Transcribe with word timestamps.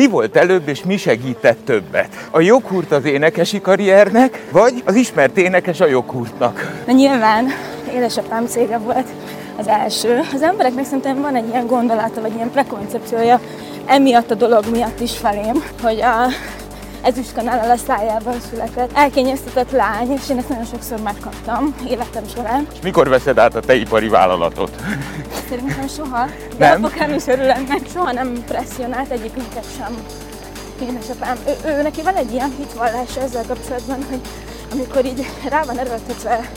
Mi 0.00 0.06
volt 0.06 0.36
előbb, 0.36 0.68
és 0.68 0.84
mi 0.84 0.96
segített 0.96 1.64
többet? 1.64 2.28
A 2.30 2.40
joghurt 2.40 2.92
az 2.92 3.04
énekesi 3.04 3.60
karriernek, 3.60 4.46
vagy 4.50 4.82
az 4.84 4.94
ismert 4.94 5.36
énekes 5.36 5.80
a 5.80 5.86
joghurtnak? 5.86 6.82
Na 6.86 6.92
nyilván 6.92 7.46
édesapám 7.94 8.46
cége 8.46 8.78
volt 8.78 9.06
az 9.56 9.68
első. 9.68 10.20
Az 10.34 10.42
embereknek 10.42 10.84
szerintem 10.84 11.20
van 11.20 11.34
egy 11.34 11.48
ilyen 11.48 11.66
gondolata, 11.66 12.20
vagy 12.20 12.34
ilyen 12.34 12.50
prekoncepciója 12.50 13.40
emiatt 13.86 14.30
a 14.30 14.34
dolog 14.34 14.64
miatt 14.70 15.00
is 15.00 15.16
felém, 15.16 15.64
hogy 15.82 16.00
a 16.00 16.26
ezüstkanál 17.02 17.70
a 17.70 17.76
szájában 17.76 18.40
született. 18.50 18.90
Elkényeztetett 18.94 19.70
lány, 19.70 20.10
és 20.10 20.28
én 20.30 20.38
ezt 20.38 20.48
nagyon 20.48 20.64
sokszor 20.64 21.00
megkaptam 21.00 21.74
életem 21.88 22.24
során. 22.34 22.66
És 22.72 22.78
mikor 22.82 23.08
veszed 23.08 23.38
át 23.38 23.54
a 23.54 23.60
te 23.60 23.74
ipari 23.74 24.08
vállalatot? 24.08 24.82
Szerintem 25.48 25.88
soha. 25.88 26.26
De 26.58 26.68
nem? 26.68 26.84
apukám 26.84 27.14
is 27.14 27.26
örül 27.26 27.50
ennek. 27.50 27.80
Soha 27.92 28.12
nem 28.12 28.44
presszionált 28.46 29.10
egyikünket 29.10 29.64
sem. 29.76 29.96
Édesapám, 30.88 31.36
ő, 31.46 31.68
ő, 31.68 31.82
neki 31.82 32.02
van 32.02 32.14
egy 32.14 32.32
ilyen 32.32 32.54
hitvallása 32.58 33.20
ezzel 33.20 33.44
kapcsolatban, 33.48 34.04
hogy 34.10 34.20
amikor 34.72 35.04
így 35.04 35.26
rá 35.48 35.62
van 35.62 35.78
erőltetve 35.78 36.50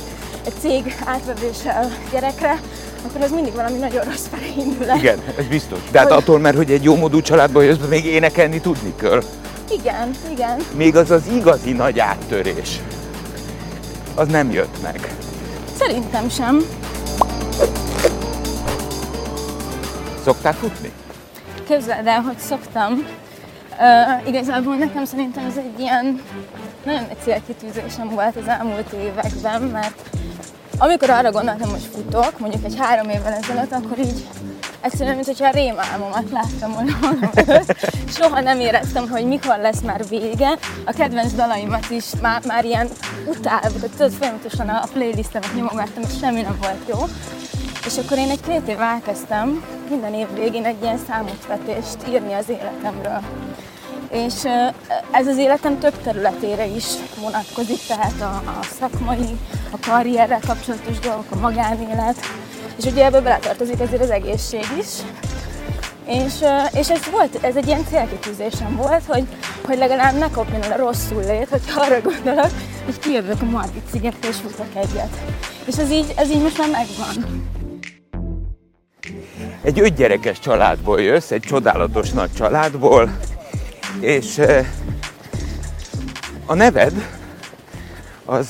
egy 0.45 0.53
cég 0.59 0.95
átvevése 1.05 1.69
a 1.71 1.85
gyerekre, 2.11 2.59
akkor 3.05 3.21
az 3.21 3.31
mindig 3.31 3.53
valami 3.53 3.77
nagyon 3.77 4.03
rossz 4.03 4.25
felé 4.31 4.53
indul 4.57 4.89
el. 4.89 4.97
Igen, 4.97 5.19
ez 5.37 5.45
biztos. 5.45 5.79
De 5.91 5.99
hát 5.99 6.07
hogy... 6.07 6.17
attól, 6.17 6.39
mert 6.39 6.55
hogy 6.55 6.71
egy 6.71 6.83
jó 6.83 6.95
módú 6.95 7.21
családból 7.21 7.63
jössz, 7.63 7.77
még 7.89 8.05
énekelni 8.05 8.61
tudni 8.61 8.95
kell. 8.95 9.23
Igen, 9.71 10.11
igen. 10.31 10.57
Még 10.75 10.95
az 10.95 11.11
az 11.11 11.23
igazi 11.33 11.71
nagy 11.71 11.99
áttörés, 11.99 12.79
az 14.15 14.27
nem 14.27 14.51
jött 14.51 14.81
meg. 14.81 15.15
Szerintem 15.77 16.29
sem. 16.29 16.65
Szoktál 20.23 20.53
futni? 20.53 20.91
Képzeld 21.67 22.07
el, 22.07 22.21
hogy 22.21 22.37
szoktam. 22.37 23.07
Uh, 23.79 24.27
igazából 24.27 24.75
nekem 24.75 25.05
szerintem 25.05 25.45
ez 25.45 25.57
egy 25.57 25.79
ilyen 25.79 26.21
nagyon 26.85 27.03
egy 27.09 27.17
célkitűzésem 27.23 28.09
volt 28.09 28.35
az 28.35 28.47
elmúlt 28.47 28.91
években, 28.91 29.61
mert 29.61 30.09
amikor 30.83 31.09
arra 31.09 31.31
gondoltam, 31.31 31.69
hogy 31.69 31.89
futok, 31.93 32.39
mondjuk 32.39 32.65
egy 32.65 32.75
három 32.77 33.09
évvel 33.09 33.33
ezelőtt, 33.33 33.71
akkor 33.71 33.99
így 33.99 34.25
egyszerűen, 34.81 35.15
mint 35.15 35.27
hogyha 35.27 35.47
a 35.47 35.51
rémálmomat 35.51 36.31
láttam 36.31 36.73
volna 36.73 36.91
Soha 38.15 38.39
nem 38.39 38.59
éreztem, 38.59 39.09
hogy 39.09 39.25
mikor 39.25 39.57
lesz 39.57 39.81
már 39.81 40.07
vége. 40.09 40.57
A 40.85 40.91
kedvenc 40.91 41.33
dalaimat 41.33 41.89
is 41.89 42.05
már, 42.21 42.41
már 42.45 42.65
ilyen 42.65 42.87
utálva, 43.27 43.89
tudod, 43.97 44.11
folyamatosan 44.11 44.69
a 44.69 44.87
playlistemet 44.93 45.55
nyomogattam, 45.55 46.03
és 46.03 46.17
semmi 46.19 46.41
nem 46.41 46.57
volt 46.61 46.87
jó. 46.89 46.97
És 47.85 47.97
akkor 47.97 48.17
én 48.17 48.29
egy 48.29 48.41
két 48.47 48.67
év 48.67 48.81
elkezdtem 48.81 49.65
minden 49.89 50.13
év 50.13 50.27
végén 50.33 50.65
egy 50.65 50.81
ilyen 50.81 50.99
számotvetést 51.07 51.97
írni 52.09 52.33
az 52.33 52.49
életemről. 52.49 53.21
És 54.13 54.33
ez 55.11 55.27
az 55.27 55.37
életem 55.37 55.79
több 55.79 56.01
területére 56.03 56.65
is 56.65 56.85
vonatkozik, 57.21 57.79
tehát 57.87 58.21
a, 58.21 58.49
a 58.49 58.63
szakmai, 58.79 59.37
a 59.71 59.77
karrierrel 59.87 60.39
kapcsolatos 60.47 60.99
dolgok, 60.99 61.25
a 61.29 61.35
magánélet, 61.35 62.15
és 62.77 62.85
ugye 62.85 63.05
ebből 63.05 63.21
beletartozik 63.21 63.79
azért 63.79 64.01
az 64.01 64.09
egészség 64.09 64.65
is. 64.79 64.87
És, 66.05 66.33
és 66.73 66.89
ez, 66.89 67.09
volt, 67.11 67.43
ez 67.43 67.55
egy 67.55 67.67
ilyen 67.67 67.85
célkitűzésem 67.89 68.75
volt, 68.75 69.03
hogy, 69.07 69.23
hogy 69.65 69.77
legalább 69.77 70.17
ne 70.17 70.29
kopjon 70.29 70.63
el 70.63 70.71
a 70.71 70.77
rosszul 70.77 71.23
lét, 71.23 71.49
hogy 71.49 71.61
arra 71.75 72.01
gondolok, 72.01 72.51
hogy 72.85 72.99
kijövök 72.99 73.41
a 73.41 73.45
Margit 73.45 73.87
szigetre 73.91 74.27
és 74.29 74.35
futok 74.35 74.75
egyet. 74.75 75.17
És 75.65 75.77
ez 75.77 75.91
így, 75.91 76.13
ez 76.15 76.29
így 76.29 76.41
most 76.41 76.57
már 76.57 76.69
megvan. 76.69 77.43
Egy 79.61 79.79
ötgyerekes 79.79 80.39
családból 80.39 81.01
jössz, 81.01 81.31
egy 81.31 81.41
csodálatos 81.41 82.09
nagy 82.09 82.33
családból, 82.33 83.09
és 84.03 84.41
a 86.45 86.53
neved 86.53 87.09
az 88.25 88.49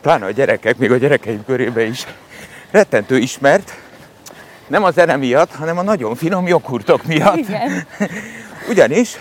pláne 0.00 0.24
a 0.24 0.30
gyerekek, 0.30 0.76
még 0.76 0.92
a 0.92 0.96
gyerekeim 0.96 1.44
körében 1.44 1.86
is 1.86 2.06
rettentő 2.70 3.18
ismert, 3.18 3.74
nem 4.66 4.84
a 4.84 4.90
zene 4.90 5.16
miatt, 5.16 5.54
hanem 5.54 5.78
a 5.78 5.82
nagyon 5.82 6.14
finom 6.14 6.46
joghurtok 6.46 7.04
miatt. 7.04 7.36
Igen. 7.36 7.86
Ugyanis 8.70 9.16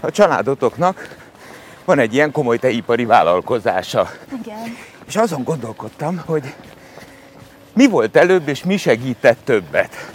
a 0.00 0.10
családotoknak 0.10 1.16
van 1.84 1.98
egy 1.98 2.14
ilyen 2.14 2.32
komoly 2.32 2.58
teipari 2.58 3.04
vállalkozása. 3.04 4.10
Igen. 4.42 4.76
És 5.06 5.16
azon 5.16 5.44
gondolkodtam, 5.44 6.22
hogy 6.26 6.54
mi 7.72 7.88
volt 7.88 8.16
előbb, 8.16 8.48
és 8.48 8.64
mi 8.64 8.76
segített 8.76 9.38
többet. 9.44 10.12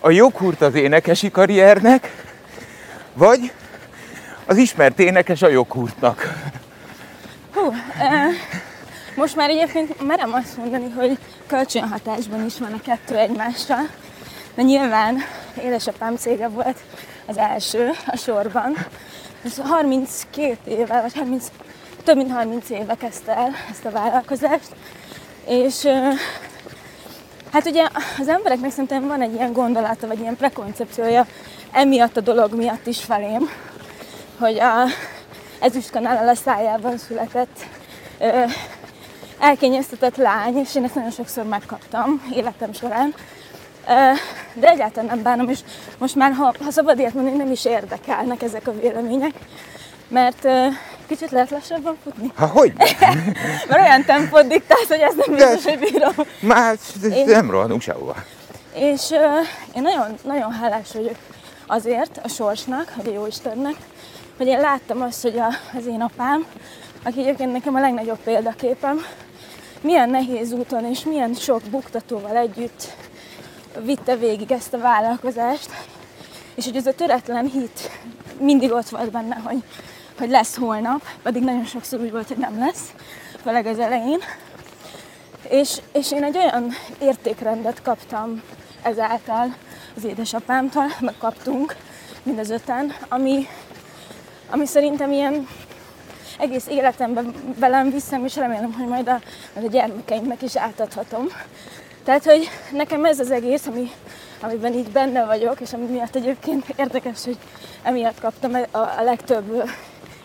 A 0.00 0.10
joghurt 0.10 0.60
az 0.60 0.74
énekesi 0.74 1.30
karriernek, 1.30 2.25
vagy 3.16 3.52
az 4.46 4.56
ismert 4.56 4.98
énekes 4.98 5.42
a 5.42 5.48
joghurtnak. 5.48 6.34
Hú, 7.54 7.72
eh, 7.98 8.32
most 9.14 9.36
már 9.36 9.50
egyébként 9.50 10.06
merem 10.06 10.32
azt 10.32 10.56
mondani, 10.56 10.90
hogy 10.90 11.18
kölcsönhatásban 11.46 12.44
is 12.44 12.58
van 12.58 12.72
a 12.72 12.80
kettő 12.80 13.16
egymásra. 13.16 13.76
De 14.54 14.62
nyilván 14.62 15.16
édesapám 15.62 16.16
cége 16.16 16.48
volt 16.48 16.78
az 17.26 17.36
első 17.36 17.90
a 18.06 18.16
sorban. 18.16 18.76
Ez 19.44 19.56
32 19.56 20.56
éve, 20.64 21.00
vagy 21.00 21.14
30, 21.14 21.46
több 22.04 22.16
mint 22.16 22.32
30 22.32 22.70
éve 22.70 22.94
kezdte 22.94 23.36
el 23.36 23.52
ezt 23.70 23.84
a 23.84 23.90
vállalkozást. 23.90 24.68
És 25.46 25.86
hát 27.52 27.66
ugye 27.66 27.88
az 28.18 28.28
embereknek 28.28 28.70
szerintem 28.70 29.06
van 29.06 29.22
egy 29.22 29.34
ilyen 29.34 29.52
gondolata, 29.52 30.06
vagy 30.06 30.20
ilyen 30.20 30.36
prekoncepciója 30.36 31.26
emiatt 31.76 32.16
a 32.16 32.20
dolog 32.20 32.54
miatt 32.54 32.86
is 32.86 33.04
felém, 33.04 33.50
hogy 34.38 34.58
a 34.58 34.84
ezüstkanál 35.60 36.28
a 36.28 36.34
szájában 36.34 36.98
született 36.98 37.66
elkényeztetett 39.38 40.16
lány, 40.16 40.56
és 40.56 40.74
én 40.74 40.84
ezt 40.84 40.94
nagyon 40.94 41.10
sokszor 41.10 41.44
megkaptam 41.44 42.22
életem 42.34 42.72
során. 42.72 43.14
De 44.54 44.68
egyáltalán 44.68 45.06
nem 45.06 45.22
bánom, 45.22 45.48
és 45.48 45.58
most 45.98 46.14
már, 46.14 46.32
ha, 46.32 46.54
ha 46.64 46.70
szabad 46.70 46.98
ilyet 46.98 47.14
mondani, 47.14 47.36
nem 47.36 47.50
is 47.50 47.64
érdekelnek 47.64 48.42
ezek 48.42 48.66
a 48.66 48.78
vélemények, 48.80 49.32
mert 50.08 50.48
kicsit 51.06 51.30
lehet 51.30 51.50
lassabban 51.50 51.96
futni. 52.02 52.32
Ha 52.36 52.46
hogy? 52.46 52.72
mert 53.68 53.80
olyan 53.80 54.04
tempót 54.04 54.46
diktálsz, 54.46 54.88
hogy 54.88 55.00
ez 55.00 55.14
nem 55.26 55.34
biztos, 55.34 55.64
hogy 55.64 55.78
bírom. 55.78 56.14
Már 56.40 56.76
én, 57.12 57.26
nem 57.26 57.50
rohanunk 57.50 57.80
sehova. 57.80 58.14
És 58.74 59.10
uh, 59.10 59.46
én 59.76 59.82
nagyon, 59.82 60.14
nagyon 60.24 60.52
hálás 60.52 60.88
vagyok 60.92 61.16
azért 61.66 62.20
a 62.22 62.28
sorsnak, 62.28 62.94
vagy 62.96 63.06
a 63.06 63.12
Jóistennek, 63.12 63.76
hogy 64.36 64.46
én 64.46 64.60
láttam 64.60 65.02
azt, 65.02 65.22
hogy 65.22 65.38
a, 65.38 65.48
az 65.76 65.86
én 65.86 66.00
apám, 66.00 66.46
aki 67.04 67.20
egyébként 67.20 67.52
nekem 67.52 67.74
a 67.74 67.80
legnagyobb 67.80 68.18
példaképem, 68.24 69.06
milyen 69.80 70.10
nehéz 70.10 70.52
úton 70.52 70.84
és 70.84 71.04
milyen 71.04 71.34
sok 71.34 71.62
buktatóval 71.70 72.36
együtt 72.36 72.90
vitte 73.84 74.16
végig 74.16 74.52
ezt 74.52 74.74
a 74.74 74.78
vállalkozást, 74.78 75.70
és 76.54 76.64
hogy 76.64 76.76
ez 76.76 76.86
a 76.86 76.94
töretlen 76.94 77.46
hit 77.46 77.90
mindig 78.38 78.72
ott 78.72 78.88
volt 78.88 79.10
benne, 79.10 79.34
hogy, 79.44 79.62
hogy 80.18 80.30
lesz 80.30 80.56
holnap, 80.56 81.02
pedig 81.22 81.42
nagyon 81.42 81.64
sokszor 81.64 82.00
úgy 82.00 82.10
volt, 82.10 82.28
hogy 82.28 82.36
nem 82.36 82.58
lesz, 82.58 82.92
főleg 83.42 83.66
az 83.66 83.78
elején. 83.78 84.20
És, 85.48 85.80
és 85.92 86.12
én 86.12 86.24
egy 86.24 86.36
olyan 86.36 86.72
értékrendet 87.00 87.82
kaptam 87.82 88.42
ezáltal 88.82 89.54
az 89.96 90.04
édesapámtól, 90.04 90.86
meg 91.00 91.14
kaptunk 91.18 91.76
mind 92.22 92.38
az 92.38 92.50
öten, 92.50 92.94
ami, 93.08 93.46
ami 94.50 94.66
szerintem 94.66 95.12
ilyen 95.12 95.48
egész 96.38 96.66
életemben 96.66 97.34
velem 97.58 97.90
viszem, 97.90 98.24
és 98.24 98.36
remélem, 98.36 98.72
hogy 98.72 98.86
majd 98.86 99.08
a, 99.08 99.20
majd 99.54 99.66
a 99.66 99.70
gyermekeimnek 99.70 100.42
is 100.42 100.56
átadhatom. 100.56 101.26
Tehát, 102.04 102.24
hogy 102.24 102.48
nekem 102.72 103.04
ez 103.04 103.20
az 103.20 103.30
egész, 103.30 103.66
ami, 103.66 103.90
amiben 104.40 104.72
így 104.72 104.90
benne 104.90 105.24
vagyok, 105.24 105.60
és 105.60 105.72
ami 105.72 105.86
miatt 105.86 106.14
egyébként 106.14 106.64
érdekes, 106.76 107.24
hogy 107.24 107.38
emiatt 107.82 108.20
kaptam 108.20 108.54
a, 108.54 108.78
a 108.78 109.02
legtöbb 109.02 109.70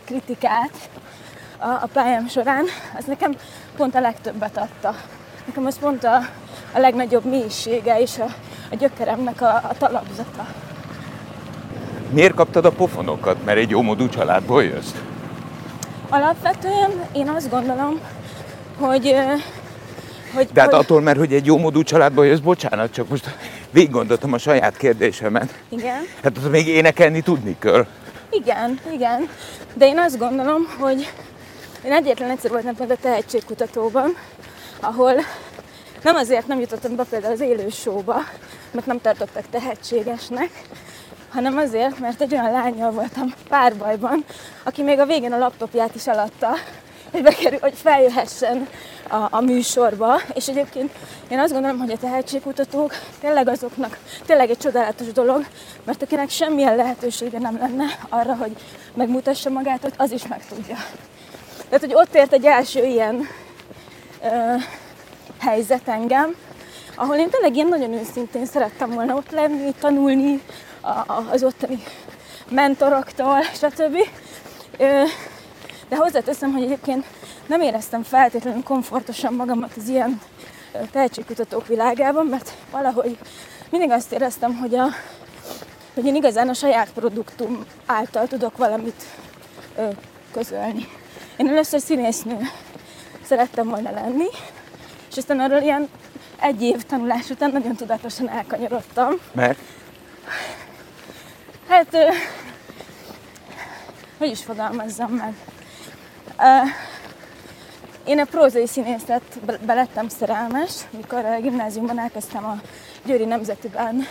kritikát 0.06 0.89
a, 1.57 1.67
a 1.67 1.89
pályám 1.94 2.27
során, 2.27 2.65
az 2.97 3.06
nekem 3.06 3.35
pont 3.75 3.95
a 3.95 4.00
legtöbbet 4.00 4.57
adta. 4.57 4.95
Nekem 5.45 5.65
az 5.65 5.79
pont 5.79 6.03
a, 6.03 6.15
a 6.74 6.79
legnagyobb 6.79 7.25
mélysége 7.25 8.00
és 8.00 8.17
a, 8.17 8.25
a 8.71 8.75
gyökeremnek 8.75 9.41
a, 9.41 9.56
a 9.56 9.73
talapzata. 9.77 10.47
Miért 12.09 12.33
kaptad 12.33 12.65
a 12.65 12.71
pofonokat? 12.71 13.45
Mert 13.45 13.57
egy 13.57 13.69
jómódú 13.69 14.09
családból 14.09 14.63
jössz? 14.63 14.94
Alapvetően 16.09 16.91
én 17.12 17.29
azt 17.29 17.50
gondolom, 17.50 18.00
hogy 18.77 19.15
hogy, 20.33 20.50
De 20.53 20.62
hát 20.62 20.71
hogy... 20.71 20.79
attól, 20.79 21.01
mert 21.01 21.18
hogy 21.18 21.33
egy 21.33 21.45
jó 21.45 21.57
módú 21.57 21.83
családból 21.83 22.25
jössz, 22.25 22.39
bocsánat, 22.39 22.94
csak 22.94 23.09
most 23.09 23.35
végig 23.71 23.91
gondoltam 23.91 24.33
a 24.33 24.38
saját 24.38 24.77
kérdésemet. 24.77 25.53
Igen. 25.69 26.01
Hát 26.24 26.38
az 26.38 26.47
még 26.50 26.67
énekelni 26.67 27.21
tudni 27.21 27.56
kell. 27.59 27.85
Igen, 28.29 28.79
igen. 28.94 29.29
De 29.74 29.88
én 29.88 29.97
azt 30.00 30.17
gondolom, 30.17 30.62
hogy 30.79 31.12
én 31.85 31.91
egyetlen 31.91 32.29
egyszer 32.29 32.51
voltam 32.51 32.75
például 32.75 33.00
a 33.01 33.03
tehetségkutatóban, 33.03 34.15
ahol 34.79 35.13
nem 36.03 36.15
azért 36.15 36.47
nem 36.47 36.59
jutottam 36.59 36.95
be 36.95 37.03
például 37.09 37.33
az 37.33 37.39
élő 37.39 37.69
showba, 37.69 38.15
mert 38.71 38.85
nem 38.85 39.01
tartottak 39.01 39.45
tehetségesnek, 39.50 40.50
hanem 41.29 41.57
azért, 41.57 42.00
mert 42.00 42.21
egy 42.21 42.33
olyan 42.33 42.51
lányjal 42.51 42.91
voltam 42.91 43.33
párbajban, 43.50 44.25
aki 44.63 44.83
még 44.83 45.00
a 45.00 45.06
végén 45.06 45.33
a 45.33 45.38
laptopját 45.38 45.95
is 45.95 46.07
eladta, 46.07 46.50
hogy, 47.12 47.21
bekerül, 47.21 47.59
hogy 47.59 47.73
feljöhessen 47.75 48.68
a, 49.09 49.27
a 49.29 49.41
műsorba. 49.41 50.21
És 50.33 50.47
egyébként 50.47 50.91
én 51.27 51.39
azt 51.39 51.53
gondolom, 51.53 51.79
hogy 51.79 51.91
a 51.91 51.97
tehetségkutatók 51.97 52.94
tényleg 53.19 53.47
azoknak 53.47 53.97
tényleg 54.25 54.50
egy 54.50 54.57
csodálatos 54.57 55.12
dolog, 55.12 55.45
mert 55.83 56.01
akinek 56.01 56.29
semmilyen 56.29 56.75
lehetősége 56.75 57.39
nem 57.39 57.57
lenne 57.57 57.85
arra, 58.09 58.35
hogy 58.35 58.56
megmutassa 58.94 59.50
magát, 59.50 59.94
az 59.97 60.12
is 60.12 60.27
meg 60.27 60.45
tudja. 60.47 60.75
Tehát, 61.69 61.85
hogy 61.85 61.94
ott 61.94 62.15
ért 62.15 62.33
egy 62.33 62.45
első 62.45 62.85
ilyen 62.85 63.27
ö, 64.24 64.56
helyzet 65.39 65.88
engem, 65.88 66.35
ahol 67.01 67.15
én 67.15 67.30
tényleg 67.30 67.56
ilyen 67.56 67.68
nagyon 67.68 67.94
őszintén 67.94 68.45
szerettem 68.45 68.89
volna 68.89 69.15
ott 69.15 69.31
lenni, 69.31 69.74
tanulni 69.80 70.42
az 71.31 71.44
ottani 71.44 71.83
mentoroktól, 72.50 73.42
stb. 73.42 73.98
De 75.89 75.95
hozzáteszem, 75.95 76.51
hogy 76.51 76.63
egyébként 76.63 77.06
nem 77.45 77.62
éreztem 77.62 78.03
feltétlenül 78.03 78.63
komfortosan 78.63 79.33
magamat 79.33 79.71
az 79.77 79.88
ilyen 79.88 80.21
tehetségkutatók 80.92 81.68
világában, 81.68 82.25
mert 82.25 82.51
valahogy 82.71 83.18
mindig 83.69 83.92
azt 83.92 84.12
éreztem, 84.12 84.57
hogy, 84.57 84.75
a, 84.75 84.88
hogy 85.94 86.06
én 86.06 86.15
igazán 86.15 86.50
a 86.50 86.53
saját 86.53 86.92
produktum 86.94 87.65
által 87.86 88.27
tudok 88.27 88.57
valamit 88.57 89.03
közölni. 90.31 90.88
Én 91.38 91.48
először 91.48 91.80
színésznő 91.80 92.38
szerettem 93.24 93.68
volna 93.68 93.92
lenni, 93.92 94.27
és 95.09 95.18
aztán 95.18 95.39
arról 95.39 95.62
ilyen 95.62 95.89
egy 96.41 96.61
év 96.61 96.83
tanulás 96.83 97.29
után 97.29 97.51
nagyon 97.51 97.75
tudatosan 97.75 98.29
elkanyarodtam. 98.29 99.13
Mert? 99.31 99.59
Hát, 101.67 101.97
hogy 104.17 104.29
is 104.29 104.43
fogalmazzam 104.43 105.11
meg? 105.11 105.33
Én 108.05 108.19
a 108.19 108.25
prózai 108.25 108.67
színészet 108.67 109.39
belettem 109.65 110.09
szerelmes, 110.09 110.71
mikor 110.89 111.25
a 111.25 111.39
gimnáziumban 111.39 111.99
elkezdtem 111.99 112.45
a 112.45 112.61
Győri 113.05 113.25
Nemzetiben, 113.25 114.07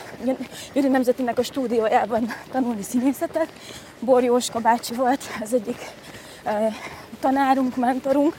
Győri 0.72 0.88
Nemzetinek 0.88 1.38
a 1.38 1.42
stúdiójában 1.42 2.34
tanulni 2.50 2.82
színészetet. 2.82 3.48
Bor 3.98 4.22
Jóska 4.22 4.58
bácsi 4.58 4.94
volt 4.94 5.24
az 5.40 5.54
egyik 5.54 5.90
tanárunk, 7.20 7.76
mentorunk, 7.76 8.34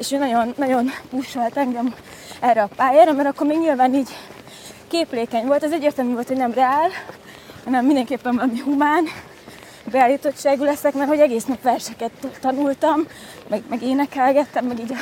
és 0.00 0.12
ő 0.12 0.18
nagyon, 0.18 0.54
nagyon 0.56 0.90
pusolt 1.10 1.56
engem 1.56 1.94
erre 2.40 2.62
a 2.62 2.70
pályára, 2.76 3.12
mert 3.12 3.28
akkor 3.28 3.46
még 3.46 3.58
nyilván 3.58 3.94
így 3.94 4.08
képlékeny 4.88 5.46
volt, 5.46 5.64
az 5.64 5.72
egyértelmű 5.72 6.12
volt, 6.12 6.28
hogy 6.28 6.36
nem 6.36 6.52
reál, 6.52 6.90
hanem 7.64 7.84
mindenképpen 7.84 8.34
valami 8.34 8.58
humán, 8.58 9.04
beállítottságú 9.90 10.64
leszek, 10.64 10.94
mert 10.94 11.08
hogy 11.08 11.20
egész 11.20 11.44
nap 11.44 11.62
verseket 11.62 12.10
tanultam, 12.40 13.06
meg, 13.48 13.62
meg 13.68 13.82
énekelgettem, 13.82 14.64
meg 14.64 14.78
így 14.78 14.92
a, 14.92 14.96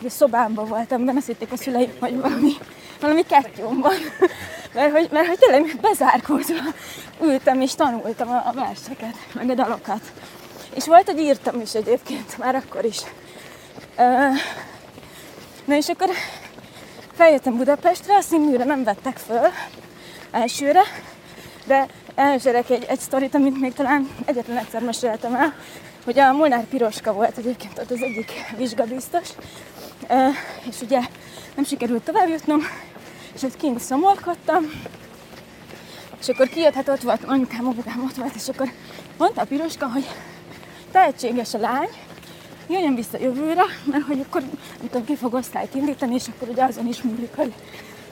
így 0.00 0.06
a 0.06 0.10
szobámban 0.10 0.68
voltam, 0.68 1.04
de 1.04 1.12
azt 1.16 1.26
hitték 1.26 1.52
a 1.52 1.56
szüleim, 1.56 1.90
hogy 2.00 2.20
valami, 2.20 2.52
valami 3.00 3.22
kettyom 3.22 3.80
van. 3.80 3.96
mert, 4.74 4.92
hogy, 4.92 5.08
mert 5.12 5.26
hogy 5.26 5.38
tényleg 5.38 5.78
bezárkózva 5.80 6.62
ültem 7.20 7.60
és 7.60 7.74
tanultam 7.74 8.28
a, 8.28 8.42
a 8.46 8.52
verseket, 8.52 9.14
meg 9.32 9.50
a 9.50 9.54
dalokat. 9.54 10.12
És 10.74 10.86
volt, 10.86 11.10
hogy 11.10 11.18
írtam 11.18 11.60
is 11.60 11.74
egyébként, 11.74 12.38
már 12.38 12.54
akkor 12.54 12.84
is. 12.84 13.00
Na 15.64 15.74
és 15.76 15.88
akkor 15.88 16.08
feljöttem 17.12 17.56
Budapestre, 17.56 18.16
a 18.16 18.20
színműre 18.20 18.64
nem 18.64 18.84
vettek 18.84 19.16
föl 19.16 19.48
elsőre, 20.30 20.82
de 21.66 21.86
elmesélek 22.14 22.70
egy, 22.70 22.84
egy 22.88 22.98
sztorit, 22.98 23.34
amit 23.34 23.60
még 23.60 23.72
talán 23.72 24.08
egyetlen 24.24 24.56
egyszer 24.56 24.82
meséltem 24.82 25.34
el, 25.34 25.54
hogy 26.04 26.18
a 26.18 26.32
Molnár 26.32 26.64
Piroska 26.64 27.12
volt 27.12 27.38
egyébként 27.38 27.78
ott 27.78 27.90
az 27.90 28.02
egyik 28.02 28.32
vizsgabiztos, 28.56 29.28
és 30.68 30.80
ugye 30.82 31.00
nem 31.54 31.64
sikerült 31.64 32.02
tovább 32.02 32.28
jutnom, 32.28 32.60
és 33.34 33.42
ott 33.42 33.56
kint 33.56 33.80
szomorkodtam, 33.80 34.70
és 36.20 36.28
akkor 36.28 36.48
kijött, 36.48 36.74
hát 36.74 36.88
ott 36.88 37.02
volt, 37.02 37.24
anyukám, 37.24 37.66
ott 37.66 38.16
volt, 38.16 38.34
és 38.34 38.48
akkor 38.48 38.70
mondta 39.16 39.40
a 39.40 39.44
Piroska, 39.44 39.86
hogy 39.86 40.06
tehetséges 40.90 41.54
a 41.54 41.58
lány, 41.58 41.88
jöjjön 42.68 42.94
vissza 42.94 43.18
jövőre, 43.20 43.64
mert 43.84 44.04
hogy 44.04 44.20
akkor 44.20 44.40
nem 44.40 44.88
tudom, 44.90 45.04
ki 45.04 45.16
fog 45.16 45.34
osztályt 45.34 45.74
indítani, 45.74 46.14
és 46.14 46.24
akkor 46.28 46.48
ugye 46.48 46.64
azon 46.64 46.86
is 46.86 47.02
múlik, 47.02 47.34
hogy 47.36 47.52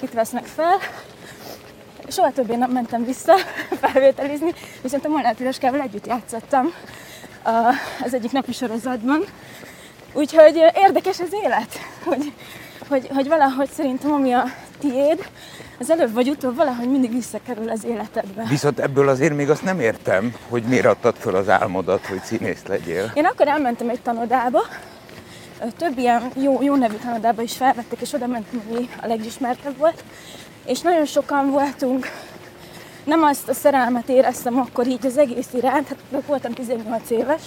kit 0.00 0.12
vesznek 0.12 0.44
fel, 0.44 0.78
soha 2.08 2.32
többé 2.32 2.54
nem 2.54 2.70
mentem 2.70 3.04
vissza 3.04 3.34
felvételizni, 3.82 4.52
viszont 4.82 5.04
a 5.04 5.08
Molnár 5.08 5.34
Piroskával 5.34 5.80
együtt 5.80 6.06
játszottam 6.06 6.72
az 8.04 8.14
egyik 8.14 8.32
napi 8.32 8.52
sorozatban. 8.52 9.24
Úgyhogy 10.12 10.56
érdekes 10.74 11.20
az 11.20 11.32
élet, 11.44 11.78
hogy, 12.04 12.32
hogy, 12.88 13.08
hogy 13.14 13.28
valahogy 13.28 13.70
szerintem 13.70 14.12
ami 14.12 14.32
a 14.32 14.44
tiéd, 14.78 15.28
az 15.78 15.90
előbb 15.90 16.12
vagy 16.12 16.28
utóbb 16.28 16.56
valahogy 16.56 16.90
mindig 16.90 17.12
visszakerül 17.12 17.70
az 17.70 17.84
életedbe. 17.84 18.44
Viszont 18.48 18.78
ebből 18.78 19.08
azért 19.08 19.36
még 19.36 19.50
azt 19.50 19.64
nem 19.64 19.80
értem, 19.80 20.34
hogy 20.48 20.62
miért 20.62 20.86
adtad 20.86 21.14
fel 21.16 21.34
az 21.34 21.48
álmodat, 21.48 22.06
hogy 22.06 22.22
színész 22.22 22.62
legyél. 22.66 23.10
Én 23.14 23.24
akkor 23.24 23.48
elmentem 23.48 23.88
egy 23.88 24.00
tanodába, 24.00 24.62
több 25.76 25.98
ilyen 25.98 26.30
jó, 26.34 26.62
jó 26.62 26.74
nevű 26.74 26.94
tanodába 27.04 27.42
is 27.42 27.56
felvettek, 27.56 28.00
és 28.00 28.12
oda 28.12 28.26
mentem, 28.26 28.62
ami 28.70 28.88
a 29.02 29.06
legismertebb 29.06 29.78
volt, 29.78 30.04
és 30.66 30.80
nagyon 30.80 31.04
sokan 31.04 31.50
voltunk, 31.50 32.06
nem 33.04 33.22
azt 33.22 33.48
a 33.48 33.54
szerelmet 33.54 34.08
éreztem 34.08 34.58
akkor 34.58 34.86
így 34.86 35.06
az 35.06 35.18
egész 35.18 35.48
iránt, 35.52 35.88
hát 35.88 36.22
voltam 36.26 36.52
18 36.52 37.10
éves, 37.10 37.42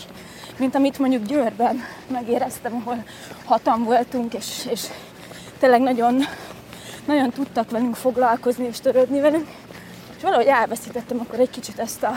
mint 0.57 0.75
amit 0.75 0.99
mondjuk 0.99 1.25
Győrben 1.25 1.79
megéreztem, 2.07 2.83
ahol 2.85 3.03
hatan 3.45 3.83
voltunk, 3.83 4.33
és, 4.33 4.67
és 4.71 4.81
tényleg 5.59 5.81
nagyon, 5.81 6.23
nagyon 7.05 7.29
tudtak 7.29 7.71
velünk 7.71 7.95
foglalkozni 7.95 8.65
és 8.65 8.79
törődni 8.79 9.19
velünk, 9.19 9.47
és 10.17 10.21
valahogy 10.21 10.45
elveszítettem 10.45 11.19
akkor 11.19 11.39
egy 11.39 11.49
kicsit 11.49 11.79
ezt, 11.79 12.03
a, 12.03 12.11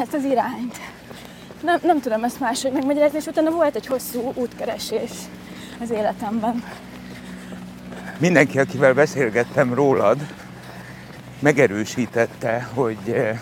ezt 0.00 0.14
az 0.14 0.24
irányt. 0.24 0.76
Nem, 1.62 1.78
nem 1.82 2.00
tudom 2.00 2.24
ezt 2.24 2.40
máshogy 2.40 2.72
megmagyarázni, 2.72 3.18
és 3.18 3.26
utána 3.26 3.50
volt 3.50 3.76
egy 3.76 3.86
hosszú 3.86 4.32
útkeresés 4.34 5.10
az 5.80 5.90
életemben 5.90 6.62
mindenki, 8.20 8.58
akivel 8.58 8.94
beszélgettem 8.94 9.74
rólad, 9.74 10.18
megerősítette, 11.38 12.68
hogy 12.74 12.96
eh, 13.06 13.40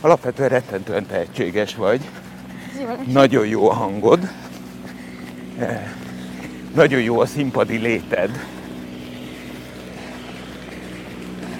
alapvetően 0.00 0.48
rettentően 0.48 1.06
tehetséges 1.06 1.74
vagy. 1.74 2.00
Nagyon 3.06 3.46
jó 3.46 3.70
a 3.70 3.72
hangod. 3.72 4.28
Eh, 5.58 5.92
nagyon 6.74 7.00
jó 7.00 7.20
a 7.20 7.26
színpadi 7.26 7.76
léted. 7.76 8.30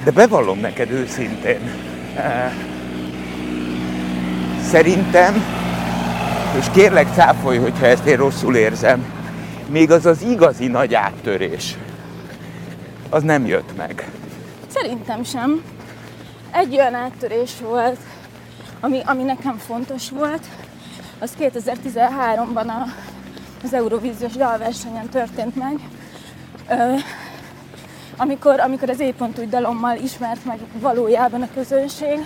De 0.05 0.11
bevallom 0.11 0.59
neked 0.59 0.91
őszintén, 0.91 1.61
szerintem, 4.63 5.45
és 6.59 6.67
kérlek 6.73 7.07
cáfolj, 7.15 7.59
hogyha 7.59 7.87
ezt 7.87 8.07
én 8.07 8.17
rosszul 8.17 8.57
érzem, 8.57 9.05
még 9.69 9.91
az 9.91 10.07
az 10.07 10.23
igazi 10.23 10.67
nagy 10.67 10.95
áttörés, 10.95 11.77
az 13.11 13.23
nem 13.23 13.47
jött 13.47 13.77
meg. 13.77 14.11
Szerintem 14.69 15.25
sem. 15.25 15.63
Egy 16.51 16.75
olyan 16.79 16.95
áttörés 16.95 17.53
volt, 17.61 17.99
ami, 18.81 19.01
ami 19.05 19.23
nekem 19.23 19.57
fontos 19.57 20.11
volt, 20.11 20.47
az 21.19 21.33
2013-ban 21.41 22.67
a, 22.67 22.87
az 23.65 23.75
Eurovíziós 23.75 24.33
dalversenyen 24.33 25.09
történt 25.09 25.57
meg, 25.57 25.79
amikor, 28.23 28.61
amikor 28.61 28.91
az 28.91 29.01
épontúgy 29.01 29.49
dalommal 29.49 29.97
ismert 29.97 30.45
meg 30.45 30.59
valójában 30.81 31.43
a 31.43 31.49
közönség, 31.55 32.19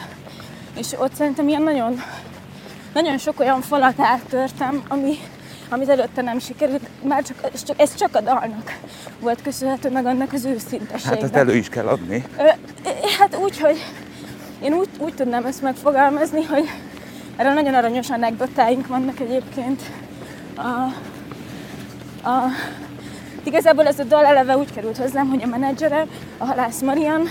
és 0.79 0.87
ott 0.99 1.15
szerintem 1.15 1.49
ilyen 1.49 1.62
nagyon, 1.62 2.00
nagyon 2.95 3.19
sok 3.19 3.41
olyan 3.41 3.61
falat 3.61 4.00
áttörtem, 4.00 4.83
ami, 4.88 5.19
amit 5.69 5.88
előtte 5.88 6.23
nem 6.23 6.38
sikerült, 6.38 6.88
már 7.03 7.23
csak, 7.23 7.37
ez, 7.53 7.62
csak, 7.62 7.81
ez 7.81 7.95
csak 7.95 8.15
a 8.15 8.21
dalnak 8.21 8.79
volt 9.21 9.43
köszönhető, 9.43 9.91
meg 9.91 10.07
annak 10.07 10.33
az 10.33 10.45
őszinteségnek. 10.45 11.15
Hát 11.15 11.23
ezt 11.23 11.35
elő 11.35 11.57
is 11.57 11.69
kell 11.69 11.87
adni. 11.87 12.25
Hát 13.19 13.37
úgy, 13.37 13.61
hogy 13.61 13.76
én 14.62 14.73
úgy, 14.73 14.88
úgy 14.99 15.15
tudnám 15.15 15.45
ezt 15.45 15.62
megfogalmazni, 15.62 16.43
hogy 16.45 16.69
erről 17.37 17.53
nagyon 17.53 17.75
aranyos 17.75 18.11
anekdotáink 18.11 18.87
vannak 18.87 19.21
egyébként. 19.21 19.83
A, 20.57 20.93
a, 22.29 22.45
igazából 23.47 23.87
ez 23.87 23.99
a 23.99 24.05
dal 24.05 24.25
eleve 24.25 24.57
úgy 24.57 24.73
került 24.73 24.97
hozzám, 24.97 25.29
hogy 25.29 25.43
a 25.43 25.47
menedzserem, 25.47 26.09
a 26.38 26.45
Halász 26.45 26.81
Marian 26.81 27.29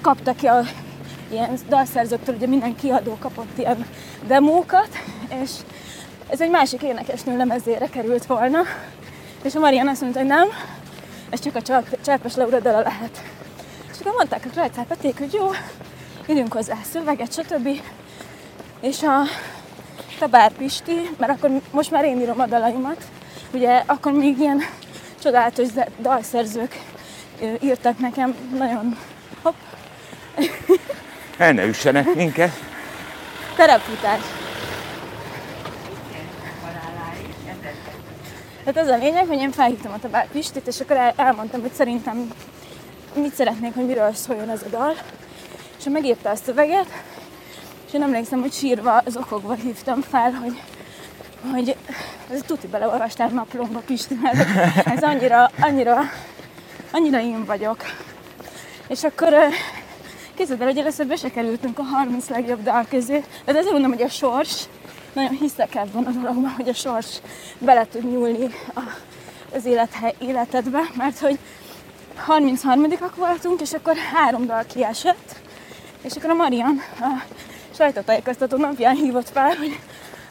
kapta 0.00 0.34
ki 0.34 0.46
a 0.46 0.62
ilyen 1.30 1.58
dalszerzőktől, 1.68 2.34
ugye 2.34 2.46
minden 2.46 2.76
kiadó 2.76 3.16
kapott 3.20 3.58
ilyen 3.58 3.86
demókat, 4.26 4.88
és 5.42 5.50
ez 6.28 6.40
egy 6.40 6.50
másik 6.50 6.82
énekesnő 6.82 7.36
lemezére 7.36 7.86
került 7.86 8.26
volna, 8.26 8.60
és 9.42 9.54
a 9.54 9.58
Marian 9.58 9.88
azt 9.88 10.00
mondta, 10.00 10.18
hogy 10.18 10.28
nem, 10.28 10.48
ez 11.30 11.40
csak 11.40 11.56
a 11.56 11.82
cselpes 12.04 12.34
Laura 12.34 12.60
dala 12.60 12.80
lehet. 12.80 13.22
És 13.92 14.00
akkor 14.00 14.12
mondták 14.12 14.44
a 14.44 14.48
Krajcát 14.48 14.86
Peték, 14.86 15.18
hogy 15.18 15.32
jó, 15.32 15.50
írjunk 16.26 16.52
hozzá 16.52 16.76
szöveget, 16.92 17.32
stb. 17.32 17.68
És 18.80 19.02
a 19.02 19.22
Tabár 20.18 20.52
Pisti, 20.52 21.10
mert 21.18 21.32
akkor 21.32 21.60
most 21.70 21.90
már 21.90 22.04
én 22.04 22.20
írom 22.20 22.40
a 22.40 22.46
dalaimat, 22.46 23.04
ugye 23.52 23.82
akkor 23.86 24.12
még 24.12 24.38
ilyen 24.38 24.62
csodálatos 25.22 25.68
dalszerzők 26.00 26.80
írtak 27.60 27.98
nekem 27.98 28.34
nagyon, 28.58 28.96
hopp, 29.42 29.54
El 31.36 31.52
ne 31.52 31.64
üssenek 31.64 32.14
minket. 32.14 32.52
terepfutás. 33.56 34.20
Tehát 38.64 38.88
az 38.88 38.88
a 38.88 38.96
lényeg, 38.96 39.26
hogy 39.26 39.38
én 39.38 39.52
felhívtam 39.52 39.92
a 39.92 39.98
Tabár 39.98 40.28
Pistit, 40.28 40.66
és 40.66 40.80
akkor 40.80 40.96
el, 40.96 41.12
elmondtam, 41.16 41.60
hogy 41.60 41.72
szerintem 41.72 42.32
mit 43.14 43.34
szeretnék, 43.34 43.74
hogy 43.74 43.86
miről 43.86 44.12
szóljon 44.14 44.50
ez 44.50 44.62
a 44.62 44.68
dal. 44.68 44.94
És 45.78 45.86
ő 45.86 45.90
megírta 45.90 46.30
a 46.30 46.36
szöveget, 46.36 46.86
és 47.86 47.92
én 47.92 48.02
emlékszem, 48.02 48.40
hogy 48.40 48.52
sírva, 48.52 49.02
zokogva 49.06 49.54
hívtam 49.54 50.00
fel, 50.00 50.30
hogy, 50.30 50.60
hogy 51.50 51.76
ez 52.32 52.40
tuti 52.46 52.66
beleolvastál 52.66 53.28
naplomba, 53.28 53.78
Pisti, 53.78 54.18
mert 54.22 54.48
ez 54.86 55.02
annyira, 55.02 55.50
annyira, 55.60 56.00
annyira 56.90 57.20
én 57.20 57.44
vagyok. 57.44 57.76
És 58.88 59.04
akkor 59.04 59.34
képzeld 60.34 60.60
el, 60.60 60.66
hogy 60.66 60.78
először 60.78 61.06
be 61.06 61.16
se 61.16 61.30
kerültünk 61.30 61.78
a 61.78 61.82
30 61.82 62.28
legjobb 62.28 62.62
dal 62.62 62.86
közé, 62.88 63.24
de 63.44 63.52
ezért 63.52 63.72
mondom, 63.72 63.92
hogy 63.92 64.02
a 64.02 64.08
sors, 64.08 64.64
nagyon 65.12 65.30
hiszek 65.30 65.74
ebben 65.74 66.04
a 66.04 66.10
dologban, 66.10 66.50
hogy 66.50 66.68
a 66.68 66.74
sors 66.74 67.20
bele 67.58 67.86
tud 67.86 68.10
nyúlni 68.10 68.48
a, 68.74 68.80
az 69.54 69.64
élethely, 69.64 70.14
életedbe, 70.18 70.80
mert 70.96 71.18
hogy 71.18 71.38
33-ak 72.28 73.12
voltunk, 73.16 73.60
és 73.60 73.72
akkor 73.72 73.96
három 73.96 74.46
dal 74.46 74.64
kiesett, 74.74 75.40
és 76.02 76.16
akkor 76.16 76.30
a 76.30 76.34
Marian 76.34 76.80
a 77.00 77.22
sajtótájékoztató 77.74 78.56
napján 78.56 78.94
hívott 78.94 79.28
fel, 79.28 79.56
hogy 79.56 79.78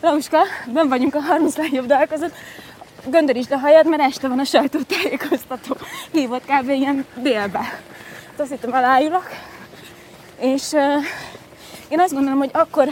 Lauska, 0.02 0.40
ben 0.74 0.88
vagyunk 0.90 1.16
a 1.16 1.20
30 1.20 1.56
legjobb 1.56 1.86
dal 1.86 2.06
között, 2.06 2.34
göndörítsd 3.06 3.52
a 3.52 3.58
hajad, 3.58 3.88
mert 3.88 4.02
este 4.02 4.28
van 4.28 4.40
a 4.40 4.44
sajtótájékoztató. 4.44 5.78
Hívott 6.12 6.46
kb. 6.46 6.70
ilyen 6.70 7.06
délbe. 7.16 7.60
Hát 7.60 8.40
Azt 8.40 8.50
hittem 8.50 8.74
elájulok. 8.74 9.30
És 10.40 10.72
uh, 10.72 11.04
én 11.90 12.00
azt 12.00 12.14
gondolom, 12.14 12.38
hogy 12.38 12.50
akkor 12.54 12.88